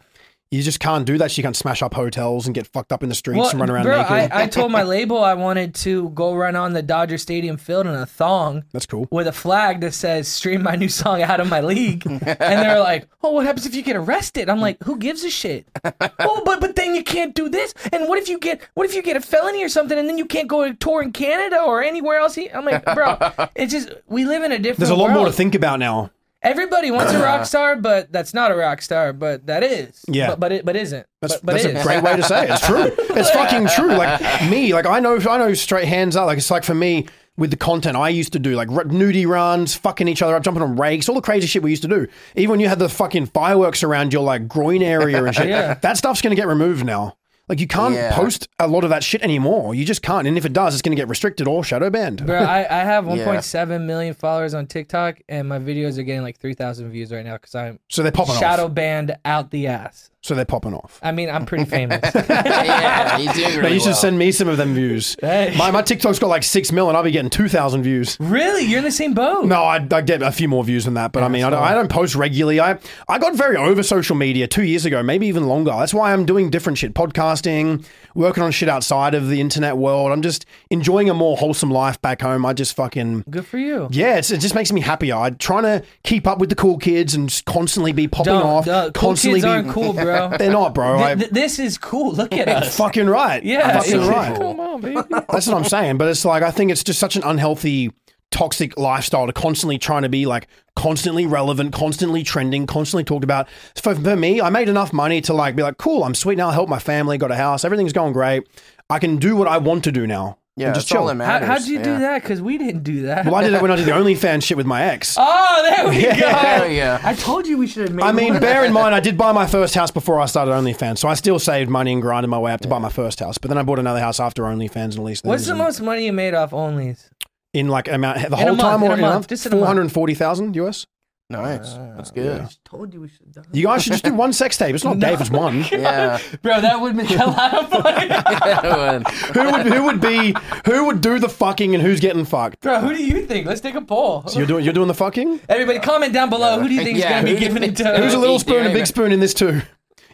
[0.50, 1.30] You just can't do that.
[1.30, 3.84] She can't smash up hotels and get fucked up in the streets and run around
[3.84, 4.32] bro, naked.
[4.32, 7.86] I, I told my label I wanted to go run on the Dodger Stadium field
[7.86, 9.06] in a thong that's cool.
[9.12, 12.80] with a flag that says "Stream my new song out of my league," and they're
[12.80, 15.68] like, "Oh, what happens if you get arrested?" I'm like, "Who gives a shit?"
[16.18, 17.72] oh, but but then you can't do this.
[17.92, 20.18] And what if you get what if you get a felony or something, and then
[20.18, 22.36] you can't go to tour in Canada or anywhere else?
[22.36, 23.18] I'm like, bro,
[23.54, 24.78] it's just we live in a different.
[24.78, 26.10] There's a lot more to think about now.
[26.42, 29.12] Everybody wants a rock star, but that's not a rock star.
[29.12, 30.04] But that is.
[30.08, 30.28] Yeah.
[30.28, 31.06] But but it but isn't.
[31.20, 32.50] That's, but, but that's a great way to say it.
[32.50, 32.90] It's true.
[33.20, 33.88] It's fucking true.
[33.96, 36.26] Like me, like I know, I know straight hands up.
[36.26, 39.26] Like it's like for me, with the content I used to do, like r- nudie
[39.26, 41.88] runs, fucking each other up, jumping on rakes, all the crazy shit we used to
[41.88, 42.06] do.
[42.36, 45.74] Even when you had the fucking fireworks around your like groin area and shit, Yeah.
[45.74, 47.16] that stuff's going to get removed now.
[47.50, 48.14] Like you can't Yeah.
[48.14, 49.74] post a lot of that shit anymore.
[49.74, 50.26] You just can't.
[50.28, 52.24] And if it does, it's going to get restricted or shadow banned.
[52.24, 56.38] Bro, I, I have 1.7 million followers on TikTok, and my videos are getting like
[56.38, 58.74] 3,000 views right now because I'm So they're popping shadow off.
[58.74, 60.10] banned out the ass.
[60.22, 61.00] So they're popping off.
[61.02, 61.98] I mean, I'm pretty famous.
[62.14, 63.94] yeah, he's doing really Now you should well.
[63.96, 65.16] send me some of them views.
[65.18, 65.54] Hey.
[65.56, 68.18] My, my TikTok's got like six mil and I'll be getting 2,000 views.
[68.20, 68.64] really?
[68.66, 69.46] You're in the same boat?
[69.46, 71.62] No, I, I get a few more views than that, but I mean, I don't,
[71.62, 72.60] I don't post regularly.
[72.60, 72.78] I,
[73.08, 75.70] I got very over social media two years ago, maybe even longer.
[75.70, 80.12] That's why I'm doing different shit, podcasting, working on shit outside of the internet world.
[80.12, 82.44] I'm just enjoying a more wholesome life back home.
[82.44, 83.24] I just fucking.
[83.30, 83.88] Good for you.
[83.90, 85.14] Yeah, it's, it just makes me happier.
[85.16, 88.44] I'm trying to keep up with the cool kids and just constantly be popping Don't,
[88.44, 88.68] off.
[88.68, 90.09] uh, cool constantly kids be, aren't cool, bro.
[90.38, 90.98] They're not, bro.
[90.98, 92.12] Th- th- this is cool.
[92.12, 92.76] Look at us.
[92.76, 93.42] fucking right.
[93.42, 94.36] Yeah, fucking right.
[94.36, 95.00] Come on, baby.
[95.10, 95.98] That's what I'm saying.
[95.98, 97.92] But it's like I think it's just such an unhealthy,
[98.30, 100.46] toxic lifestyle to constantly trying to be like
[100.76, 103.48] constantly relevant, constantly trending, constantly talked about.
[103.76, 106.48] For, for me, I made enough money to like be like, cool, I'm sweet now.
[106.48, 108.46] I help my family, got a house, everything's going great.
[108.88, 110.38] I can do what I want to do now.
[110.56, 111.16] Yeah, and just that's all chill.
[111.16, 111.48] that How, matters.
[111.48, 111.98] how'd you do yeah.
[112.00, 112.22] that?
[112.22, 113.24] Because we didn't do that.
[113.24, 115.16] Well, I did that when I did the OnlyFans shit with my ex.
[115.52, 116.28] Oh, there we go.
[116.28, 117.00] Hell yeah.
[117.02, 118.40] I told you we should have made I mean, one.
[118.42, 121.14] bear in mind, I did buy my first house before I started OnlyFans, so I
[121.14, 123.38] still saved money and grinded my way up to buy my first house.
[123.38, 126.04] But then I bought another house after OnlyFans and at least What's the most money
[126.06, 127.08] you made off onlys?
[127.52, 129.28] in like amount the a whole month, time or a in a month, month?
[129.28, 129.60] just in a month.
[129.62, 130.86] Four hundred forty thousand US.
[131.30, 131.74] Nice.
[131.96, 132.46] That's good.
[132.64, 134.74] Told you we should have done You guys should just do one sex tape.
[134.74, 135.64] It's not Dave, it's one.
[135.70, 136.18] Yeah.
[136.42, 138.08] Bro, that would be a lot of money.
[139.34, 140.34] who would who would be
[140.66, 142.60] who would do the fucking and who's getting fucked?
[142.60, 143.46] Bro, who do you think?
[143.46, 144.26] Let's take a poll.
[144.26, 145.40] So you're doing you're doing the fucking?
[145.48, 146.58] Everybody, comment down below.
[146.60, 147.88] Who do you think is Yeah, going to who be do you giving it think-
[147.96, 148.02] to?
[148.02, 149.62] Who's a little spoon and a big spoon in this too?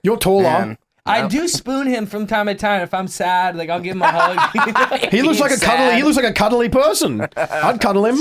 [0.02, 0.42] You're taller.
[0.42, 0.78] Man.
[1.06, 3.56] I do spoon him from time to time if I'm sad.
[3.56, 5.08] Like I'll give him a hug.
[5.10, 5.96] He looks like a He's cuddly.
[5.96, 7.26] He looks like a cuddly person.
[7.36, 8.18] I'd cuddle him.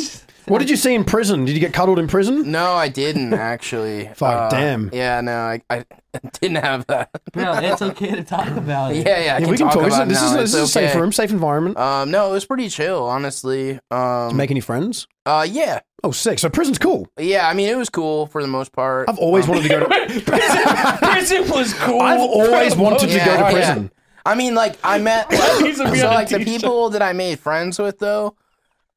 [0.47, 1.45] What did you see in prison?
[1.45, 2.51] Did you get cuddled in prison?
[2.51, 4.08] No, I didn't actually.
[4.15, 4.89] Fuck, damn.
[4.93, 5.86] Yeah, no, I, I
[6.39, 7.10] didn't have that.
[7.36, 9.05] No, it's okay to talk about it.
[9.08, 9.84] Yeah, yeah, I Yeah, we can talk.
[9.84, 10.38] This, about is, it this is now.
[10.38, 10.99] this is a It's safe okay.
[10.99, 11.77] room, safe environment.
[11.77, 13.79] Um, no, it was pretty chill, honestly.
[13.91, 15.08] Um, Make any friends?
[15.25, 16.38] uh, yeah, Oh, sick.
[16.38, 17.08] So prison's cool.
[17.19, 17.47] yeah.
[17.49, 19.10] I mean, it was cool for the most part.
[19.10, 19.88] I've always wanted to go to.
[19.88, 21.99] prison, prison was cool.
[22.01, 23.51] I've always wanted to go Yeah, to yeah.
[23.51, 23.91] prison.
[24.23, 27.79] I mean, like I met These are so like the people that I made friends
[27.79, 28.36] with though,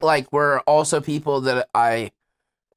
[0.01, 2.13] like were also people that I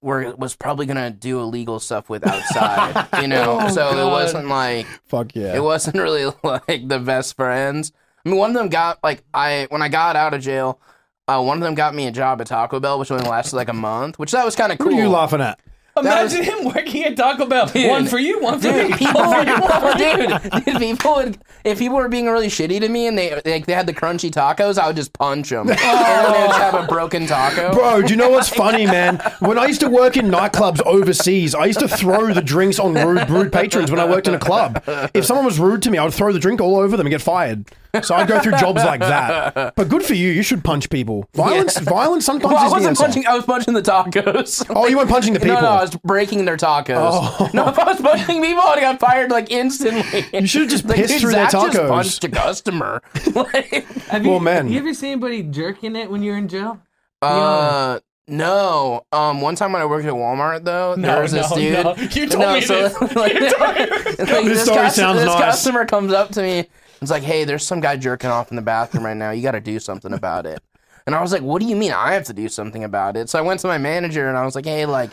[0.02, 3.60] were was probably gonna do illegal stuff with outside, you know.
[3.62, 5.56] Oh, so it wasn't like Fuck yeah.
[5.56, 7.92] it wasn't really like the best friends.
[8.26, 10.80] I mean, one of them got like I when I got out of jail,
[11.28, 13.70] uh, one of them got me a job at Taco Bell, which only lasted like
[13.70, 14.88] a month, which that was kind of cool.
[14.88, 15.60] What are you laughing at?
[15.98, 17.68] Imagine him working at Taco Bell.
[17.68, 18.88] One for you, one for me.
[18.88, 23.08] Dude, people, oh, dude, dude, people would if people were being really shitty to me
[23.08, 26.32] and they like they had the crunchy tacos, I would just punch them, and then
[26.32, 27.74] they would have a broken taco.
[27.74, 29.22] Bro, do you know what's funny, man?
[29.40, 32.94] When I used to work in nightclubs overseas, I used to throw the drinks on
[32.94, 34.82] rude, rude patrons when I worked in a club.
[35.14, 37.12] If someone was rude to me, I would throw the drink all over them and
[37.12, 37.66] get fired.
[38.04, 39.76] So I'd go through jobs like that.
[39.76, 40.30] But good for you.
[40.30, 41.28] You should punch people.
[41.34, 43.04] Violence, violence sometimes Well, I is the wasn't answer.
[43.04, 43.28] punching.
[43.28, 44.66] I was punching the tacos.
[44.76, 45.62] Oh, you weren't punching the No, people.
[45.62, 46.96] no, I was breaking their tacos.
[47.12, 47.50] Oh.
[47.54, 50.26] No, if I was punching people, I got fired like instantly.
[50.34, 53.02] You should've just like, pissed dude, through their Zach just punched a customer.
[53.36, 54.70] like, Have Well, you, man.
[54.70, 56.80] You ever seen anybody jerking it when you're in jail?
[57.22, 59.06] uh, no.
[59.12, 61.84] Um, one time when I worked at Walmart, though, No, there was this no, dude.
[61.84, 61.96] no.
[61.96, 63.16] You told me this.
[63.16, 64.00] like, You told me this.
[64.00, 65.40] like, This this story cus- sounds this nice.
[65.40, 66.68] customer comes up to me.
[67.02, 69.32] It's like, hey, there's some guy jerking off in the bathroom right now.
[69.32, 70.62] You got to do something about it.
[71.08, 73.28] And I was like, what do you mean I have to do something about it?
[73.30, 75.10] So I went to my manager and I was like, hey, like,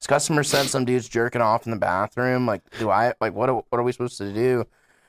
[0.00, 2.44] this customer said some dude's jerking off in the bathroom.
[2.46, 4.64] Like, do I, like, what, are- what are we supposed to do?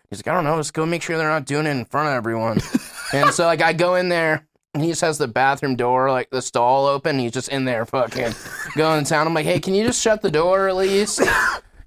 [0.09, 0.57] He's like, I don't know.
[0.57, 2.59] Just go make sure they're not doing it in front of everyone.
[3.13, 4.45] and so, like, I go in there.
[4.75, 7.17] And he just has the bathroom door, like the stall open.
[7.17, 8.33] He's just in there fucking
[8.75, 9.25] going to town.
[9.25, 11.19] I'm like, hey, can you just shut the door at least?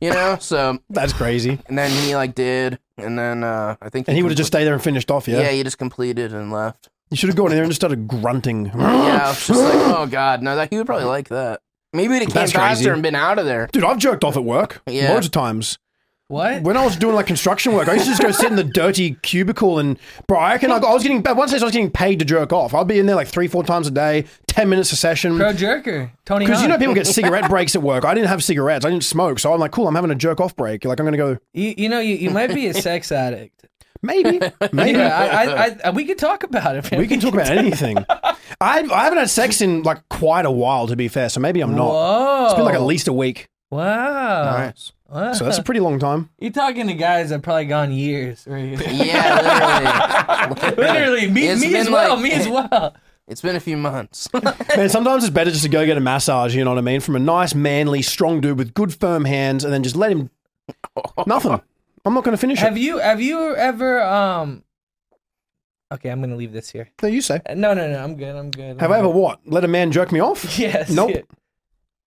[0.01, 0.37] You know?
[0.41, 1.61] So That's crazy.
[1.67, 4.49] and then he like did, and then uh, I think And he would have just
[4.49, 5.41] stayed there and finished off, yeah?
[5.41, 5.51] yeah.
[5.51, 6.89] he just completed and left.
[7.11, 8.67] You should have gone in there and just started grunting.
[8.75, 11.61] Yeah, I was just like, oh god, no, that he would probably like that.
[11.93, 12.91] Maybe he came That's faster crazy.
[12.91, 13.69] and been out of there.
[13.71, 15.13] Dude, I've jerked off at work Yeah.
[15.13, 15.79] loads of times.
[16.33, 16.63] What?
[16.63, 18.65] When I was doing like construction work, I used to just go sit in the
[18.65, 21.91] dirty cubicle and, bro, I reckon like, I was getting, one stage I was getting
[21.91, 22.73] paid to jerk off.
[22.73, 25.37] I'd be in there like three, four times a day, 10 minutes a session.
[25.37, 26.11] Pro jerker.
[26.25, 28.07] Tony Because you know people get cigarette breaks at work.
[28.07, 28.87] I didn't have cigarettes.
[28.87, 29.41] I didn't smoke.
[29.41, 30.87] So I'm like, cool, I'm having a jerk off break.
[30.87, 33.67] Like, I'm going to go, You, you know, you, you might be a sex addict.
[34.01, 34.41] maybe,
[34.73, 34.99] maybe.
[34.99, 36.91] Yeah, I, I, I, we could talk about it.
[36.91, 36.99] man.
[36.99, 37.99] We can talk about anything.
[38.09, 41.29] I, I haven't had sex in like quite a while, to be fair.
[41.29, 41.91] So maybe I'm not.
[41.91, 42.45] Whoa.
[42.47, 43.49] It's been like at least a week.
[43.73, 44.45] Wow.
[44.59, 44.93] Nice.
[45.09, 45.33] Wow.
[45.33, 46.29] So that's a pretty long time.
[46.39, 48.45] You're talking to guys that probably gone years.
[48.47, 48.79] Right?
[48.93, 50.77] Yeah, literally.
[50.77, 52.15] Literally, me, me as well.
[52.15, 52.95] like- me as well.
[53.29, 54.29] It's been a few months.
[54.77, 57.01] Man, sometimes it's better just to go get a massage, you know what I mean?
[57.01, 60.29] From a nice, manly, strong dude with good, firm hands, and then just let him.
[61.27, 61.61] Nothing.
[62.05, 62.81] I'm not going to finish Have it.
[62.81, 64.65] you have you ever um?
[65.93, 66.91] Okay, I'm gonna leave this here.
[67.01, 67.41] No, you say.
[67.55, 68.03] No, no, no.
[68.03, 68.35] I'm good.
[68.35, 68.81] I'm good.
[68.81, 69.17] Have I'm I ever good.
[69.17, 69.41] what?
[69.47, 70.59] Let a man jerk me off?
[70.59, 70.91] Yes.
[70.91, 71.11] Nope.
[71.15, 71.21] yeah.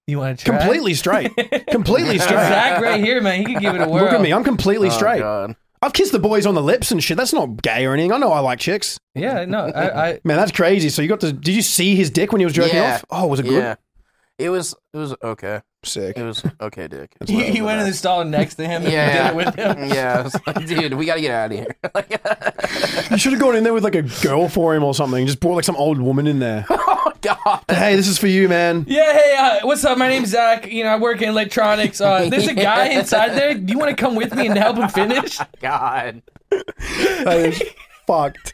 [0.07, 0.57] You want to try?
[0.59, 1.35] Completely straight.
[1.69, 2.35] Completely straight.
[2.35, 3.39] Zach right here, man.
[3.39, 4.03] He could give it a whirl.
[4.03, 4.31] Look at me.
[4.31, 5.19] I'm completely Oh, straight.
[5.19, 5.55] God.
[5.81, 7.17] I've kissed the boys on the lips and shit.
[7.17, 8.11] That's not gay or anything.
[8.11, 8.99] I know I like chicks.
[9.13, 10.89] Yeah, no, I, I Man, that's crazy.
[10.89, 11.33] So you got to.
[11.33, 12.95] Did you see his dick when he was jerking Yeah.
[12.95, 13.05] off?
[13.09, 13.53] Oh, was it good?
[13.61, 13.75] Yeah.
[14.37, 15.61] It was it was okay.
[15.83, 16.17] Sick.
[16.17, 17.15] It was okay, Dick.
[17.27, 19.31] he, he went in the stall next to him and Yeah.
[19.31, 19.89] did it with him.
[19.89, 21.75] Yeah, I was like, dude, we gotta get out of here.
[23.11, 25.25] You should have gone in there with like a girl for him or something.
[25.25, 26.65] Just brought like some old woman in there.
[27.25, 27.63] God.
[27.69, 28.85] hey, this is for you, man.
[28.87, 29.97] Yeah, hey, uh, what's up?
[29.97, 30.71] My name's Zach.
[30.71, 31.99] You know, I work in electronics.
[32.01, 33.53] Uh, there's a guy inside there.
[33.55, 35.39] Do you want to come with me and help him finish?
[35.61, 36.21] God.
[36.49, 37.63] That is
[38.07, 38.53] fucked.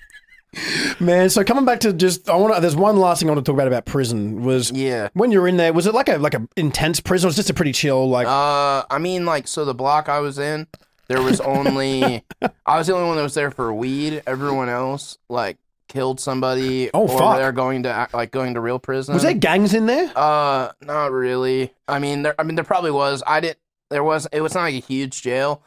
[1.00, 2.62] Man, so coming back to just, I want to.
[2.62, 4.44] There's one last thing I want to talk about about prison.
[4.44, 5.08] Was Yeah.
[5.14, 7.28] when you're in there, was it like a like a intense prison?
[7.28, 8.28] Or was it just a pretty chill like?
[8.28, 10.68] Uh, I mean, like, so the block I was in,
[11.08, 12.24] there was only
[12.66, 14.24] I was the only one that was there for weed.
[14.28, 15.58] Everyone else like
[15.92, 16.90] killed somebody.
[16.94, 17.38] Oh, or fuck.
[17.38, 19.14] They're going to act- like going to real prison.
[19.14, 20.12] was there gangs in there?
[20.16, 21.74] Uh, not really.
[21.88, 22.36] I mean, there.
[22.40, 23.22] I mean, there probably was.
[23.28, 23.60] I didn't.
[23.90, 24.28] There was.
[24.32, 25.62] It was not like a huge jail.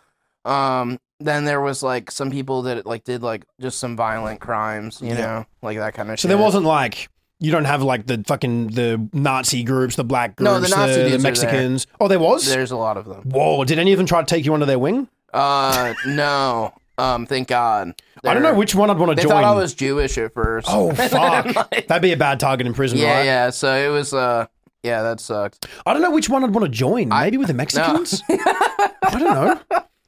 [0.44, 0.98] Um.
[1.20, 5.00] Then there was like some people that like did like just some violent crimes.
[5.00, 5.16] You Yeah.
[5.16, 6.18] know, like that kind of.
[6.18, 6.30] So shit.
[6.30, 7.08] there wasn't like
[7.40, 10.94] you don't have like the fucking the Nazi groups, the black groups, No, the Nazi
[10.94, 11.18] the, dudes are there.
[11.20, 11.86] Mexicans.
[12.00, 12.46] Oh, there was.
[12.46, 13.22] There's a lot of them.
[13.30, 13.64] Whoa!
[13.64, 15.08] Did any of them try to take you under their wing?
[15.32, 16.74] Uh, no.
[16.96, 17.94] Um, thank God.
[18.24, 19.32] I don't know which one I'd want to They join.
[19.32, 20.66] thought I was Jewish at first.
[20.70, 21.54] oh fuck!
[21.72, 23.24] Like- That'd be a bad target in prison, yeah, right?
[23.24, 23.50] yeah.
[23.50, 24.14] So it was.
[24.14, 24.46] Uh,
[24.82, 25.66] yeah, that sucked.
[25.86, 27.08] I don't know which one I'd want to join.
[27.08, 28.22] Maybe with the Mexicans.
[28.28, 29.60] I don't know.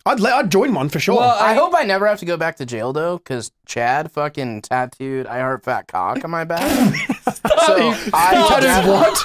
[0.07, 1.17] I'd let, I'd join one for sure.
[1.17, 4.63] Well, I hope I never have to go back to jail though, because Chad fucking
[4.63, 6.63] tattooed "I heart fat cock" on my back.
[7.25, 9.25] so I Tattooed what?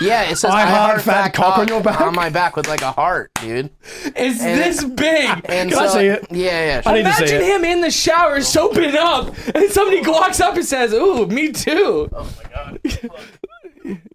[0.00, 2.00] Yeah, it says I "I, heart heart fat fat cock cock" on your back?
[2.00, 3.70] on my back with like a heart, dude.
[4.16, 5.28] It's And- this big.
[5.44, 6.26] And Can so, I see it?
[6.30, 6.82] Yeah, yeah.
[6.84, 7.56] I need to see Imagine it.
[7.56, 12.08] him in the shower soaping up, and somebody walks up and says, "Ooh, me too."
[12.12, 12.80] Oh my god.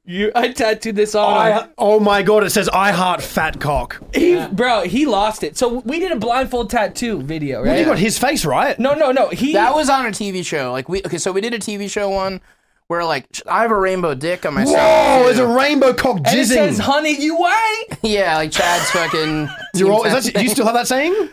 [0.06, 1.58] You, I tattooed this on him.
[1.60, 2.44] I, oh my god!
[2.44, 5.58] It says "I heart fat cock." He, bro, he lost it.
[5.58, 7.68] So we did a blindfold tattoo video, right?
[7.70, 8.78] Well, you got his face right.
[8.78, 9.30] No, no, no.
[9.30, 10.74] He that was on a TV show.
[10.74, 12.42] Like we okay, so we did a TV show one
[12.88, 14.74] where like I have a rainbow dick on my Whoa!
[14.74, 15.26] side.
[15.26, 19.48] There's a rainbow cock and it says, "Honey, you ain't, yeah, like Chad's fucking.
[19.76, 21.30] You're all, is that, do you still have that saying?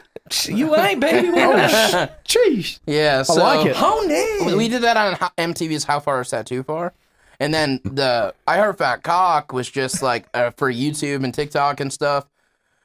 [0.46, 2.78] you ain't, baby." Oh, Jeez.
[2.86, 3.74] Yeah, so like it.
[3.74, 4.46] Honey.
[4.46, 6.92] we- we did that on MTV's How Far Is Tattoo Far?
[7.40, 11.80] And then the I Heart Fat Cock was just like uh, for YouTube and TikTok
[11.80, 12.26] and stuff,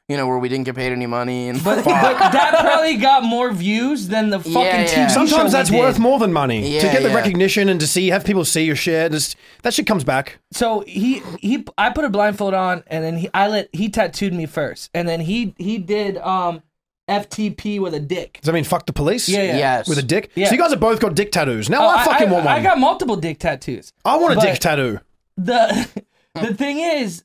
[0.08, 1.50] you know, where we didn't get paid any money.
[1.50, 5.08] And But, but that probably got more views than the fucking Yeah, TV yeah.
[5.08, 5.80] show Sometimes we that's did.
[5.80, 7.16] worth more than money to get the yeah.
[7.16, 9.12] recognition and to see have people see your shit.
[9.12, 10.40] Just, that shit comes back.
[10.54, 14.34] So he he I put a blindfold on and then he I let he tattooed
[14.34, 16.62] me first and then he he did um
[17.08, 18.40] FTP with a dick.
[18.42, 19.30] Does that mean fuck the police?
[19.30, 19.58] Yeah, yeah.
[19.58, 20.32] yes, With a dick.
[20.36, 20.48] Yeah.
[20.48, 21.70] So you guys have both got dick tattoos.
[21.70, 22.56] Now Oh, I fucking I, want one.
[22.56, 23.94] I got multiple dick tattoos.
[24.04, 25.00] I want a but- dick tattoo.
[25.38, 25.88] The
[26.36, 27.24] the thing is,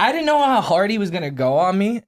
[0.00, 2.02] I didn't know how hard he was gonna go on me,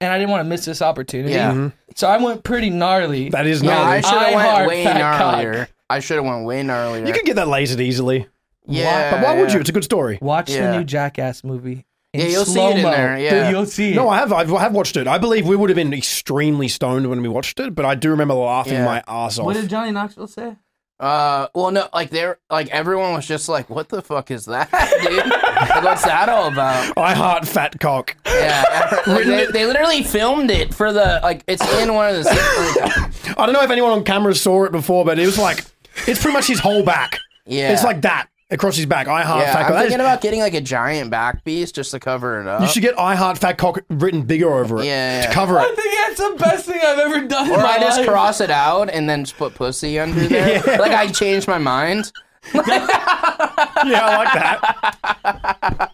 [0.00, 1.32] and I didn't want to miss this opportunity.
[1.34, 1.52] Yeah.
[1.52, 1.68] Mm-hmm.
[1.96, 3.30] So I went pretty gnarly.
[3.30, 4.02] That is yeah, I gnarly.
[4.02, 5.34] should I have heart went way fat cock.
[5.44, 5.68] gnarlier.
[5.90, 7.06] I should have went way gnarlier.
[7.06, 8.26] you could get that lasered easily.
[8.66, 9.54] yeah, But why would yeah.
[9.54, 9.60] you?
[9.60, 10.18] It's a good story.
[10.22, 11.86] Watch the new Jackass movie.
[12.12, 13.44] In Yeah, you'll see it in there, yeah.
[13.44, 13.96] Dude, you'll see it.
[13.96, 14.32] No, I have.
[14.32, 15.06] I've, I have watched it.
[15.06, 18.10] I believe we would have been extremely stoned when we watched it, but I do
[18.10, 18.84] remember laughing Yeah.
[18.84, 19.46] my ass off.
[19.46, 20.56] what did Johnny Knoxville say?
[21.00, 24.70] Uh, well, no, like they're like everyone was just like, "What the fuck is that,
[25.02, 25.16] dude?
[25.26, 28.14] like, what's that all about?" I heart fat cock.
[28.24, 28.62] Yeah,
[29.08, 31.42] like, they, they literally filmed it for the like.
[31.48, 32.30] It's in one of the.
[32.30, 35.64] Like, I don't know if anyone on camera saw it before, but it was like
[36.06, 37.18] it's pretty much his whole back.
[37.46, 39.08] yeah, It's like that across his back.
[39.08, 39.52] I heart yeah.
[39.52, 39.60] fat cock.
[39.60, 39.74] I'm cock.
[39.74, 42.60] That is- thinking about getting like a giant back piece just to cover it up.
[42.60, 45.34] you should get I heart fat cock written bigger over it Yeah, to yeah.
[45.34, 45.76] cover I it.
[45.76, 47.50] think that's the best thing I've ever done.
[47.50, 48.08] or in my I just life.
[48.08, 50.62] cross it out and then just put pussy under there.
[50.78, 52.12] Like I changed my mind.
[52.54, 55.90] Yeah, I like that.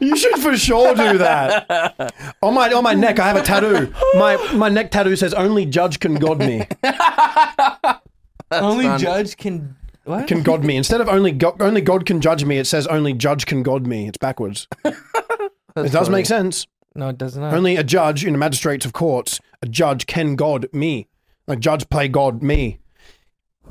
[0.00, 2.14] You should for sure do that.
[2.42, 3.92] On my on my neck, I have a tattoo.
[4.14, 6.66] My my neck tattoo says "Only Judge can God me."
[8.50, 8.98] Only fun.
[8.98, 9.76] judge can
[10.10, 10.28] what?
[10.28, 12.58] Can God me instead of only God, only God can judge me.
[12.58, 14.68] It says "Only Judge can God me." It's backwards.
[14.84, 16.66] it does make sense.
[16.94, 17.54] no, it does not.
[17.54, 21.08] Only a judge in the magistrates of courts, a judge can God me.
[21.46, 22.78] Like judge play God me.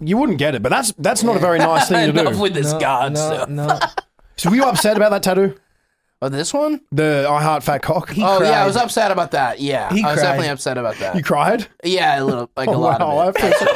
[0.01, 2.19] You wouldn't get it, but that's that's not a very nice thing to do.
[2.21, 2.39] Enough do.
[2.39, 3.49] with this no, god no, stuff.
[3.49, 3.79] no.
[4.37, 5.55] So were you upset about that tattoo?
[6.21, 6.81] Oh, this one?
[6.91, 8.09] The I heart fat cock.
[8.09, 9.61] He oh, yeah, I was upset about that.
[9.61, 10.23] Yeah, He I was cried.
[10.27, 11.15] definitely upset about that.
[11.15, 11.67] you cried?
[11.81, 13.41] yeah, a little, like a Oh, lot wow, of it.
[13.41, 13.75] I feel so-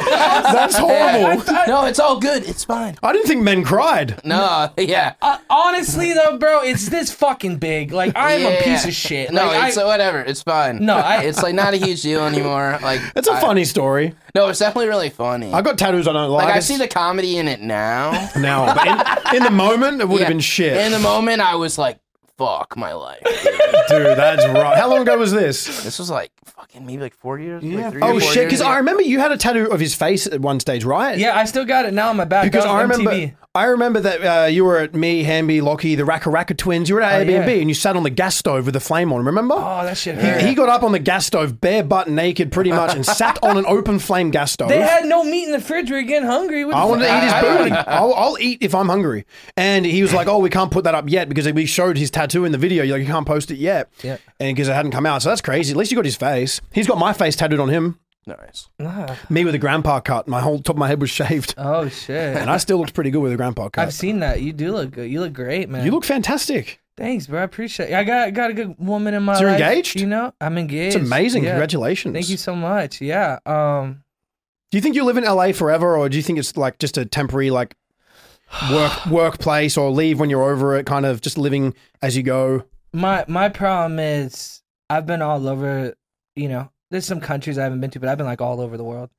[0.52, 1.52] That's horrible.
[1.66, 2.44] no, it's all good.
[2.46, 2.96] It's fine.
[3.02, 4.20] I didn't think men cried.
[4.26, 5.14] No, yeah.
[5.22, 7.92] Uh, honestly though, bro, it's this fucking big.
[7.92, 8.62] Like I'm a Yeah.
[8.62, 9.32] piece of shit.
[9.32, 10.20] No, Like, it's I, whatever.
[10.20, 10.84] It's fine.
[10.84, 12.78] No, I- it's like not a huge deal anymore.
[12.82, 14.14] Like It's a I- funny story.
[14.34, 15.50] No, it's definitely really funny.
[15.52, 16.46] I got tattoos I don't like.
[16.46, 18.10] like I see the comedy in it now.
[18.36, 20.28] now, but in, in the moment, it would have Yeah.
[20.28, 20.76] been shit.
[20.76, 21.98] In the moment, I was like,
[22.38, 23.20] "Fuck my life."
[23.88, 24.76] Dude, that's right.
[24.76, 25.82] How long ago was this?
[25.84, 27.62] this was like fucking maybe like four years.
[27.62, 28.34] like three or Oh four shit!
[28.36, 28.70] years Because ago.
[28.70, 31.18] I remember you had a tattoo of his face at one stage, right?
[31.18, 32.44] yeah, I still got it now on my back.
[32.44, 33.34] Because That I was remember, MTV.
[33.56, 36.88] I remember that uh, you were at me, Hamby, Lockie, the Raka Raka twins.
[36.88, 37.60] You were at Oh, Airbnb yeah.
[37.60, 39.24] and you sat on the gas stove with the flame on.
[39.24, 39.54] Remember?
[39.56, 40.42] Oh, that shit He, hurt.
[40.42, 43.56] he got up on the gas stove, bare butt naked, pretty much, and sat on
[43.56, 44.70] an open flame gas stove.
[44.70, 45.88] They had no meat in the fridge.
[45.88, 46.64] We were getting hungry.
[46.64, 47.70] What I wanted to eat his booty.
[47.86, 49.24] I'll, I'll eat if I'm hungry.
[49.56, 52.10] And he was like, "Oh, we can't put that up yet because we showed his
[52.10, 52.82] tattoo in the video.
[52.82, 54.16] You're like, you can't post it yet, Yeah.
[54.40, 55.22] and because it hadn't come out.
[55.22, 55.70] So that's crazy.
[55.70, 56.60] At least you got his face.
[56.72, 58.00] He's got my face tattooed on him.
[58.26, 58.68] Nice.
[58.78, 59.14] Nah.
[59.28, 60.26] Me with a grandpa cut.
[60.28, 62.36] My whole top of my head was shaved, Oh shit.
[62.36, 63.82] and I still looked pretty good with a grandpa cut.
[63.82, 64.40] I've seen that.
[64.42, 65.10] You do look good.
[65.10, 65.84] You look great, man.
[65.84, 66.80] you look fantastic.
[66.96, 67.40] Thanks, bro.
[67.40, 67.90] I appreciate.
[67.90, 67.94] it.
[67.94, 69.60] I got got a good woman in my So you're life.
[69.60, 70.00] engaged?
[70.00, 70.96] You know, I'm engaged.
[70.96, 71.42] It's amazing.
[71.42, 71.50] Yeah.
[71.50, 72.12] Congratulations.
[72.14, 73.00] Thank you so much.
[73.00, 73.38] Yeah.
[73.46, 74.04] Um.
[74.70, 76.96] Do you think you live in LA forever, or do you think it's like just
[76.96, 77.74] a temporary like
[78.70, 82.64] work workplace, or leave when you're over it, kind of just living as you go?
[82.92, 85.94] My my problem is I've been all over.
[86.36, 88.76] You know, there's some countries I haven't been to, but I've been like all over
[88.76, 89.10] the world.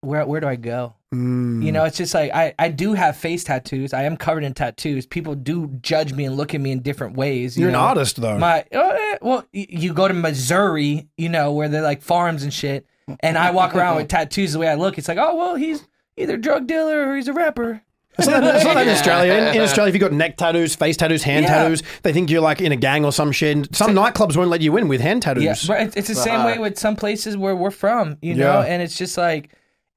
[0.00, 0.94] Where where do I go?
[1.14, 1.64] Mm.
[1.64, 3.92] You know, it's just like I I do have face tattoos.
[3.92, 5.06] I am covered in tattoos.
[5.06, 7.56] People do judge me and look at me in different ways.
[7.56, 8.38] you you're an artist though.
[8.38, 12.52] My oh, eh, well, you go to Missouri, you know, where they're like farms and
[12.52, 12.86] shit,
[13.20, 14.52] and I walk around with tattoos.
[14.52, 17.28] The way I look, it's like, oh well, he's either a drug dealer or he's
[17.28, 17.82] a rapper.
[18.18, 19.32] It's not, that, it's not that in Australia.
[19.32, 21.62] In, in Australia, if you've got neck tattoos, face tattoos, hand Yeah.
[21.62, 23.74] tattoos, they think you're like in a gang or some shit.
[23.74, 25.44] Some nightclubs won't let you in with hand tattoos.
[25.44, 28.34] Yeah, but it's, it's the same way uh, with some places where we're from, you
[28.34, 28.66] know, Yeah.
[28.66, 29.50] and it's just like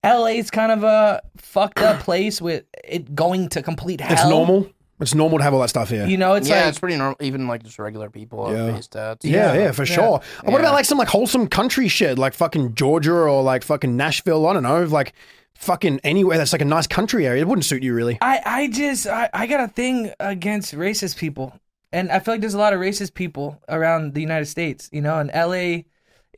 [0.05, 4.13] LA is kind of a fucked up place with it going to complete hell.
[4.13, 4.69] it's normal.
[4.99, 6.05] It's normal to have all that stuff here.
[6.05, 7.17] You know, it's yeah, like it's pretty normal.
[7.19, 8.65] Even like just regular people Yeah.
[8.67, 9.25] have face tats.
[9.25, 10.21] yeah, yeah, for sure.
[10.43, 13.97] And What about like some like wholesome country shit, like fucking Georgia or like fucking
[13.97, 14.45] Nashville?
[14.47, 15.13] I don't know, like
[15.55, 17.41] fucking anywhere that's like a nice country area.
[17.41, 18.17] It wouldn't suit you really.
[18.21, 21.53] I, I just I, I got a thing against racist people.
[21.91, 24.99] And I feel like there's a lot of racist people around the United States, you
[25.01, 25.83] know, and LA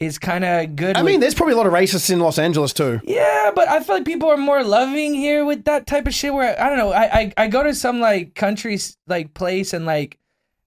[0.01, 0.97] is kind of good.
[0.97, 2.99] I with- mean, there's probably a lot of racists in Los Angeles too.
[3.05, 6.33] yeah, but I feel like people are more loving here with that type of shit.
[6.33, 9.85] Where I don't know, I I, I go to some like countries like place and
[9.85, 10.17] like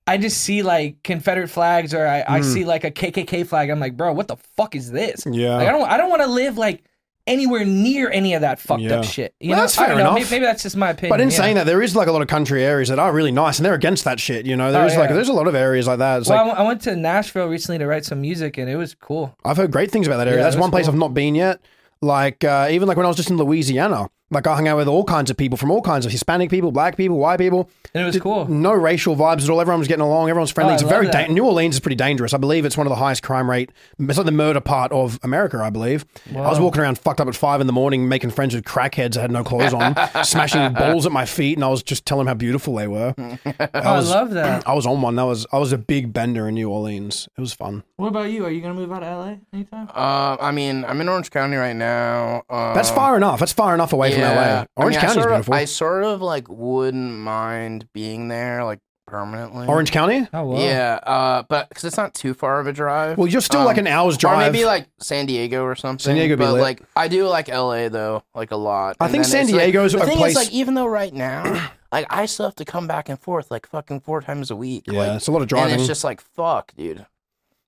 [0.06, 3.68] I just see like Confederate flags or I, I see like a KKK flag.
[3.68, 5.24] I'm like, bro, what the fuck is this?
[5.24, 5.34] Hmm.
[5.34, 5.56] Yeah.
[5.56, 6.82] like, I don't I don't want to live like
[7.28, 8.96] anywhere near any of that fucked Yeah.
[8.96, 9.34] up shit.
[9.38, 10.10] You Well, know, that's I fair don't know.
[10.12, 10.30] Maybe, enough.
[10.32, 11.10] maybe that's just my opinion.
[11.10, 11.36] But in yeah.
[11.36, 13.66] saying that, there is like a lot of country areas that are really nice, and
[13.66, 14.46] they're against that shit.
[14.46, 15.14] You know, there's Oh, like yeah.
[15.14, 16.20] there's a lot of areas like that.
[16.20, 18.68] It's Well, I like w- I went to Nashville recently to write some music, and
[18.68, 19.36] it was cool.
[19.44, 20.38] I've heard great things about that area.
[20.40, 20.94] Yeah, That's that's one place cool.
[20.94, 21.60] I've not been yet.
[22.00, 24.88] Like uh, even like when I was just in Louisiana, like I hung out with
[24.88, 27.70] all kinds of people from all kinds of Hispanic people, black people, white people.
[27.94, 28.46] And it was cool.
[28.46, 29.60] No racial vibes at all.
[29.60, 30.28] Everyone was getting along.
[30.28, 30.72] Everyone's friendly.
[30.72, 32.34] Oh, it's love very da- New Orleans is pretty dangerous.
[32.34, 33.70] I believe it's one of the highest crime rate.
[33.98, 35.58] It's like the murder part of America.
[35.62, 36.04] I believe.
[36.34, 39.14] I was walking around fucked up at five in the morning, making friends with crackheads
[39.14, 42.26] that had no clothes on, smashing balls at my feet, and I was just telling
[42.26, 43.14] them how beautiful they were.
[43.60, 44.62] Oh, I love that.
[44.68, 45.16] I was on one.
[45.16, 47.28] That was I was a big bender in New Orleans.
[47.36, 47.82] It was fun.
[47.96, 48.44] What about you?
[48.44, 49.88] Are you gonna move out of LA anytime?
[49.94, 52.42] Uh, I mean, I'm in Orange County right now.
[52.50, 53.40] Um, That's far enough.
[53.40, 54.42] That's far enough away from LA.
[54.42, 54.64] yeah.
[54.76, 55.54] Orange I mean, I County's sort of- beautiful.
[55.54, 59.66] I sort of like wouldn't mind being there like permanently.
[59.66, 60.28] Orange County?
[60.34, 60.58] Oh, wow.
[60.58, 63.16] Yeah, uh, but because it's not too far of a drive.
[63.16, 64.52] Well, you're still Um, like an hour's Or drive.
[64.52, 66.04] maybe like San Diego or something.
[66.04, 66.62] San Diego be but lit.
[66.62, 68.96] like I do like LA though, like a lot.
[69.00, 70.74] I And think then San it's, like- Diego's the a thing place- is like even
[70.74, 74.20] though right now, like I still have to come back and forth like fucking four
[74.20, 74.84] times a week.
[74.86, 75.72] Yeah, like, it's a lot of driving.
[75.72, 77.06] And it's just like fuck, dude.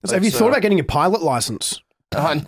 [0.04, 1.80] So have you so- thought about getting a pilot license?
[2.12, 2.40] Uh,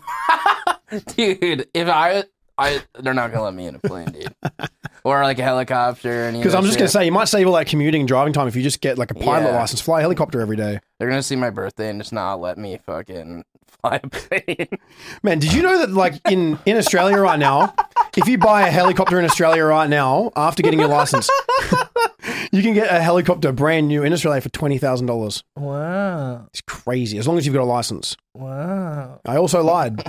[1.16, 2.24] dude, if I,
[2.62, 4.34] I, they're not gonna let me in a plane, dude,
[5.04, 6.30] or like a helicopter.
[6.32, 8.46] Because I'm just going to say, you might save all that commuting and driving time
[8.48, 9.56] if you just get like a pilot Yeah.
[9.58, 10.78] license, fly a helicopter every day.
[10.98, 14.68] they're gonna see my birthday and just not let me fucking fly a plane.
[15.22, 17.74] Man, did you know that like in, in Australia right now,
[18.16, 21.28] if you buy a helicopter in Australia right now, after getting your license,
[22.52, 25.42] you can get a helicopter brand new in Australia for $20,000.
[25.56, 26.46] Wow.
[26.48, 28.16] It's crazy, as long as you've got a license.
[28.34, 29.20] Wow.
[29.24, 30.02] I also lied.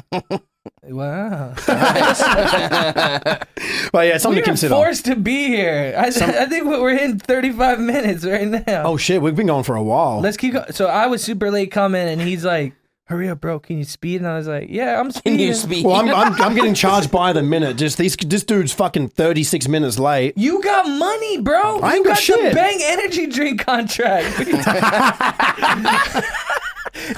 [0.83, 1.53] Wow.
[1.57, 1.65] But
[3.93, 4.75] yeah, it's something we to are consider.
[4.75, 5.93] forced to be here.
[5.97, 8.83] I, I think we're in 35 minutes right now.
[8.83, 10.21] Oh shit, we've been going for a while.
[10.21, 10.71] Let's keep going.
[10.71, 12.73] So I was super late coming, and he's like
[13.05, 13.59] hurry up, bro.
[13.59, 14.21] Can you speed?
[14.21, 15.47] And I was like, yeah, I'm speeding.
[15.47, 15.47] Can speeding.
[15.47, 15.85] you speak?
[15.85, 17.77] Well, I'm, I'm, I'm getting charged by the minute.
[17.77, 20.37] Just these, this dude's fucking 36 minutes late.
[20.37, 21.79] You got money, bro.
[21.79, 22.51] I you got got shit.
[22.51, 24.39] the Bang energy drink contract.
[24.39, 24.67] What
[26.15, 26.23] are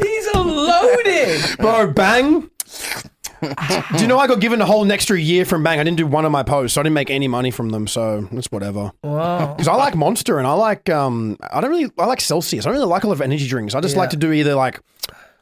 [0.02, 1.58] He's loaded.
[1.58, 2.50] Bro, Bang.
[3.42, 5.80] Do you know I got given a whole extra year from Bang?
[5.80, 7.88] I didn't do one of my posts, so I didn't make any money from them.
[7.88, 8.92] So that's whatever.
[9.04, 9.54] Wow.
[9.54, 12.66] Because I like Monster and I like um I don't really I like Celsius.
[12.66, 13.76] I don't really like a lot of energy drinks.
[13.76, 14.80] I just like to do either like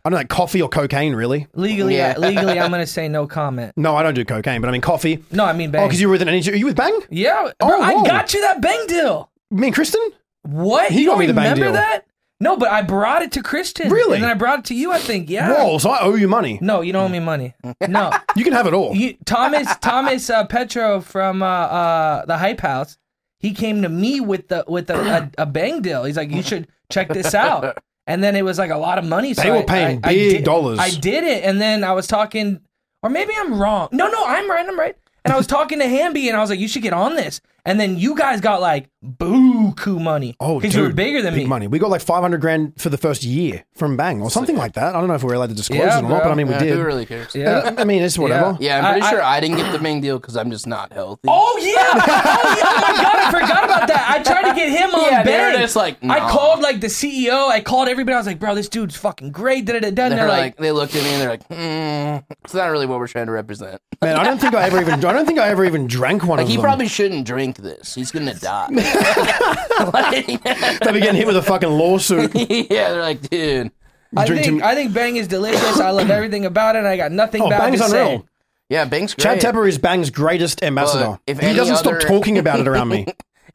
[0.05, 1.15] I don't know, like coffee or cocaine.
[1.15, 1.47] Really?
[1.53, 2.17] Legally, Yeah.
[2.17, 3.73] legally, I'm gonna say no comment.
[3.77, 5.23] No, I don't do cocaine, but I mean coffee.
[5.31, 5.87] No, I mean Oh, Bang.
[5.87, 6.51] because you were with an energy.
[6.51, 6.99] Are you with Bang?
[7.09, 8.03] yeah, Oh, bro, I whoa.
[8.03, 9.29] got you that Bang deal.
[9.51, 10.01] Me and Kristen?
[10.41, 10.91] What?
[10.91, 11.73] He you got don't me the Bang remember deal.
[11.73, 12.05] that?
[12.43, 13.89] No, but I brought it to Christian.
[13.89, 14.15] Really?
[14.15, 14.91] And then I brought it to you.
[14.91, 15.29] I think.
[15.29, 15.51] Yeah.
[15.53, 15.77] Whoa!
[15.79, 16.59] So I owe you money.
[16.61, 17.53] No, you don't owe me money.
[17.87, 18.11] No.
[18.35, 18.95] You can have it all.
[18.95, 22.97] You, Thomas Thomas uh, Petrou from uh, uh, the Hype House.
[23.39, 26.03] He came to me with the with a, a, a bang deal.
[26.03, 27.77] He's like, you should check this out.
[28.05, 29.33] And then it was like a lot of money.
[29.33, 30.77] So They were I- paying I- I big did- dollars.
[30.77, 32.59] I did it, and then I was talking,
[33.01, 33.87] or maybe I'm wrong.
[33.93, 34.67] No, no, I'm right.
[34.67, 34.97] I'm right.
[35.23, 37.39] And I was talking to Hamby, and I was like, you should get on this.
[37.65, 40.35] And then you guys got like buku money.
[40.41, 41.47] Oh, because you were bigger than big me.
[41.47, 41.67] money.
[41.67, 44.73] We got like five hundred grand for the first year from Bang or something like
[44.73, 44.95] that.
[44.95, 46.19] I don't know if we're allowed to disclose Yeah, it or not, bro.
[46.19, 46.73] but I mean we Yeah, did.
[46.77, 47.33] Who really cares?
[47.33, 47.73] Yeah.
[47.77, 48.57] I mean it's whatever.
[48.59, 50.67] Yeah, I'm pretty I- sure I- I, didn't get the main deal because I'm just
[50.67, 51.21] not healthy.
[51.27, 51.73] Oh yeah!
[52.03, 52.63] Oh, yeah!
[52.65, 53.15] oh my god!
[53.15, 54.05] I forgot about that.
[54.09, 55.59] I tried to get him on Yeah, they were Bang.
[55.61, 56.29] just like, I nah.
[56.29, 57.47] called like the CEO.
[57.49, 58.15] I called everybody.
[58.15, 59.89] I was like, "Bro, this dude's fucking great." Da da da.
[59.91, 60.03] da.
[60.03, 62.65] And they're they're like, like, they looked at me and they're like, hmm, it's not
[62.67, 63.79] really what we're trying to represent.
[64.01, 65.03] Man, I don't think I ever even.
[65.05, 66.63] I don't think I ever even drank one Like of he them.
[66.63, 67.93] probably shouldn't drink this.
[67.95, 68.67] He's gonna die.
[69.93, 70.43] Like-
[70.79, 72.31] They'll be getting hit with a fucking lawsuit.
[72.35, 73.71] yeah, they're like, dude.
[74.15, 75.79] I drink think too- I think Bang is delicious.
[75.79, 76.79] I love everything about it.
[76.79, 78.19] and I got nothing Oh, bad Bang's to unreal.
[78.19, 78.23] say.
[78.69, 79.41] Yeah, Bang's great.
[79.41, 81.19] Chad Tepper is Bang's greatest ambassador.
[81.27, 83.05] if he any doesn't stop talking about it around me.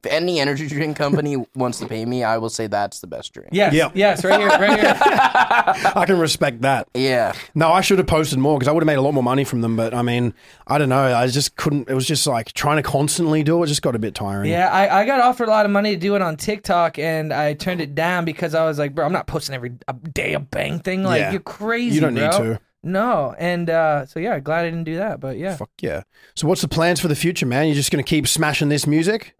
[0.04, 3.32] If any energy drink company wants to pay me, I will say that's the best
[3.34, 3.48] drink.
[3.52, 3.92] Yes, Yep.
[3.94, 4.96] yes, right here, right here.
[5.02, 6.88] I can respect that.
[6.94, 7.32] Yeah.
[7.54, 9.42] No, I should have posted more because I would have made a lot more money
[9.44, 9.76] from them.
[9.76, 10.34] But I mean,
[10.66, 11.14] I don't know.
[11.16, 11.88] I just couldn't.
[11.88, 14.50] It was just like trying to constantly do it just got a bit tiring.
[14.50, 17.32] Yeah, I, I got offered a lot of money to do it on TikTok, and
[17.32, 20.34] I turned it down because I was like, "Bro, I'm not posting every a day
[20.34, 21.02] a Bang thing.
[21.02, 21.30] Like, Yeah.
[21.32, 21.96] you're crazy.
[21.96, 22.60] You don't need bro." to.
[22.84, 25.18] No, and uh, so yeah, glad I didn't do that.
[25.18, 26.04] But yeah, Fuck yeah.
[26.36, 27.66] So what's the plans for the future, man?
[27.66, 29.34] You're just gonna keep smashing this music?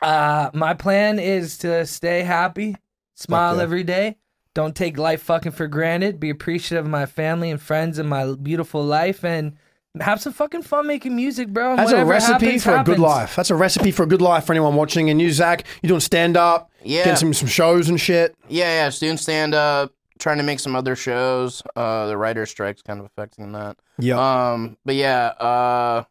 [0.00, 2.76] Uh, my plan is to stay happy,
[3.14, 3.62] smile yeah.
[3.62, 4.16] every day.
[4.54, 6.18] Don't take life fucking for granted.
[6.18, 9.56] Be appreciative of my family and friends and my beautiful life, and
[10.00, 11.70] have some fucking fun making music, bro.
[11.70, 13.36] and That's a recipe happens, for a good life.
[13.36, 15.10] That's a recipe for a good life for anyone watching.
[15.10, 17.04] And you, Zach, you're doing stand up, Yeah.
[17.04, 18.34] getting some, some shows and shit.
[18.48, 18.88] Yeah, yeah.
[18.88, 21.62] Just doing stand up, trying to make some other shows.
[21.76, 23.76] Uh, the writer's strike's kind of affecting that.
[23.98, 24.18] Yeah.
[24.52, 26.04] Um, but yeah, uh,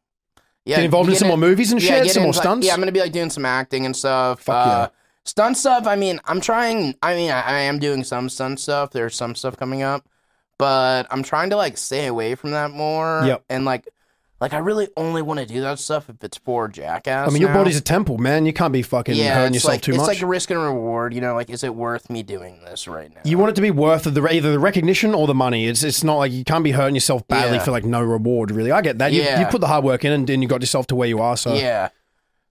[0.68, 0.76] yeah.
[0.78, 2.04] Get involved in some more movies and shit?
[2.04, 2.68] get Some more into, like- stunts?
[2.68, 4.42] Yeah, I'm gonna be like doing some acting and stuff.
[4.42, 4.88] Fuck uh, yeah.
[5.24, 5.88] Stunt stuff.
[5.88, 6.96] I mean, I'm trying.
[7.02, 8.92] I mean, I, I am doing some stunt stuff.
[8.92, 10.06] There's some stuff coming up,
[10.58, 13.24] but I'm trying to like stay away from that more.
[13.26, 13.44] Yep.
[13.50, 13.88] And like,
[14.40, 17.28] like I really only want to do that stuff if it's for Jackass.
[17.28, 17.58] I mean, your now.
[17.58, 18.46] body's a temple, man.
[18.46, 20.10] You can't be fucking yeah, hurting yourself like too it's much.
[20.12, 21.14] It's like a risk and reward.
[21.14, 23.22] You know, like is it worth me doing this right now?
[23.24, 25.66] you want it to be worth the either the recognition or the money.
[25.68, 27.64] It's it's not like you can't be hurting yourself badly Yeah.
[27.64, 28.52] for like no reward.
[28.52, 29.12] Really, I get that.
[29.12, 29.40] You, Yeah.
[29.40, 31.36] you put the hard work in, and then you got yourself to where you are.
[31.38, 31.90] So yeah.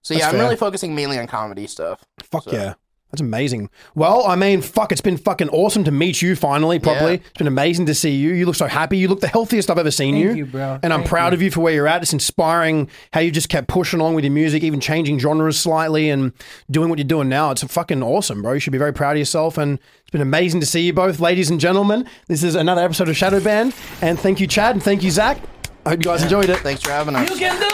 [0.01, 0.43] So That's yeah, I'm fair.
[0.43, 2.03] really focusing mainly on comedy stuff.
[2.31, 2.73] fuck So- yeah.
[3.11, 3.69] That's amazing.
[3.95, 7.13] Well, I mean, fuck, it's been fucking awesome to meet you finally, properly.
[7.13, 7.19] Yeah.
[7.29, 8.33] It's been amazing to see you.
[8.33, 8.97] You look so happy.
[8.97, 10.33] You look the healthiest I've ever seen Thank you.
[10.33, 10.77] you, bro.
[10.83, 11.37] And I'm proud you.
[11.37, 12.01] of you for where you're at.
[12.01, 16.09] It's inspiring how you just kept pushing along with your music, even changing genres slightly
[16.09, 16.33] and
[16.69, 17.51] doing what you're doing now.
[17.51, 18.51] It's fucking awesome, bro.
[18.53, 19.57] You should be very proud of yourself.
[19.57, 22.05] And it's been amazing to see you both, ladies and gentlemen.
[22.27, 23.73] This is another episode of Shadow Banned.
[24.01, 25.37] And thank you, Chad, and thank you, Zach.
[25.85, 26.57] I hope you guys enjoyed it.
[26.57, 27.29] Thanks for having us.
[27.29, 27.73] You can do it.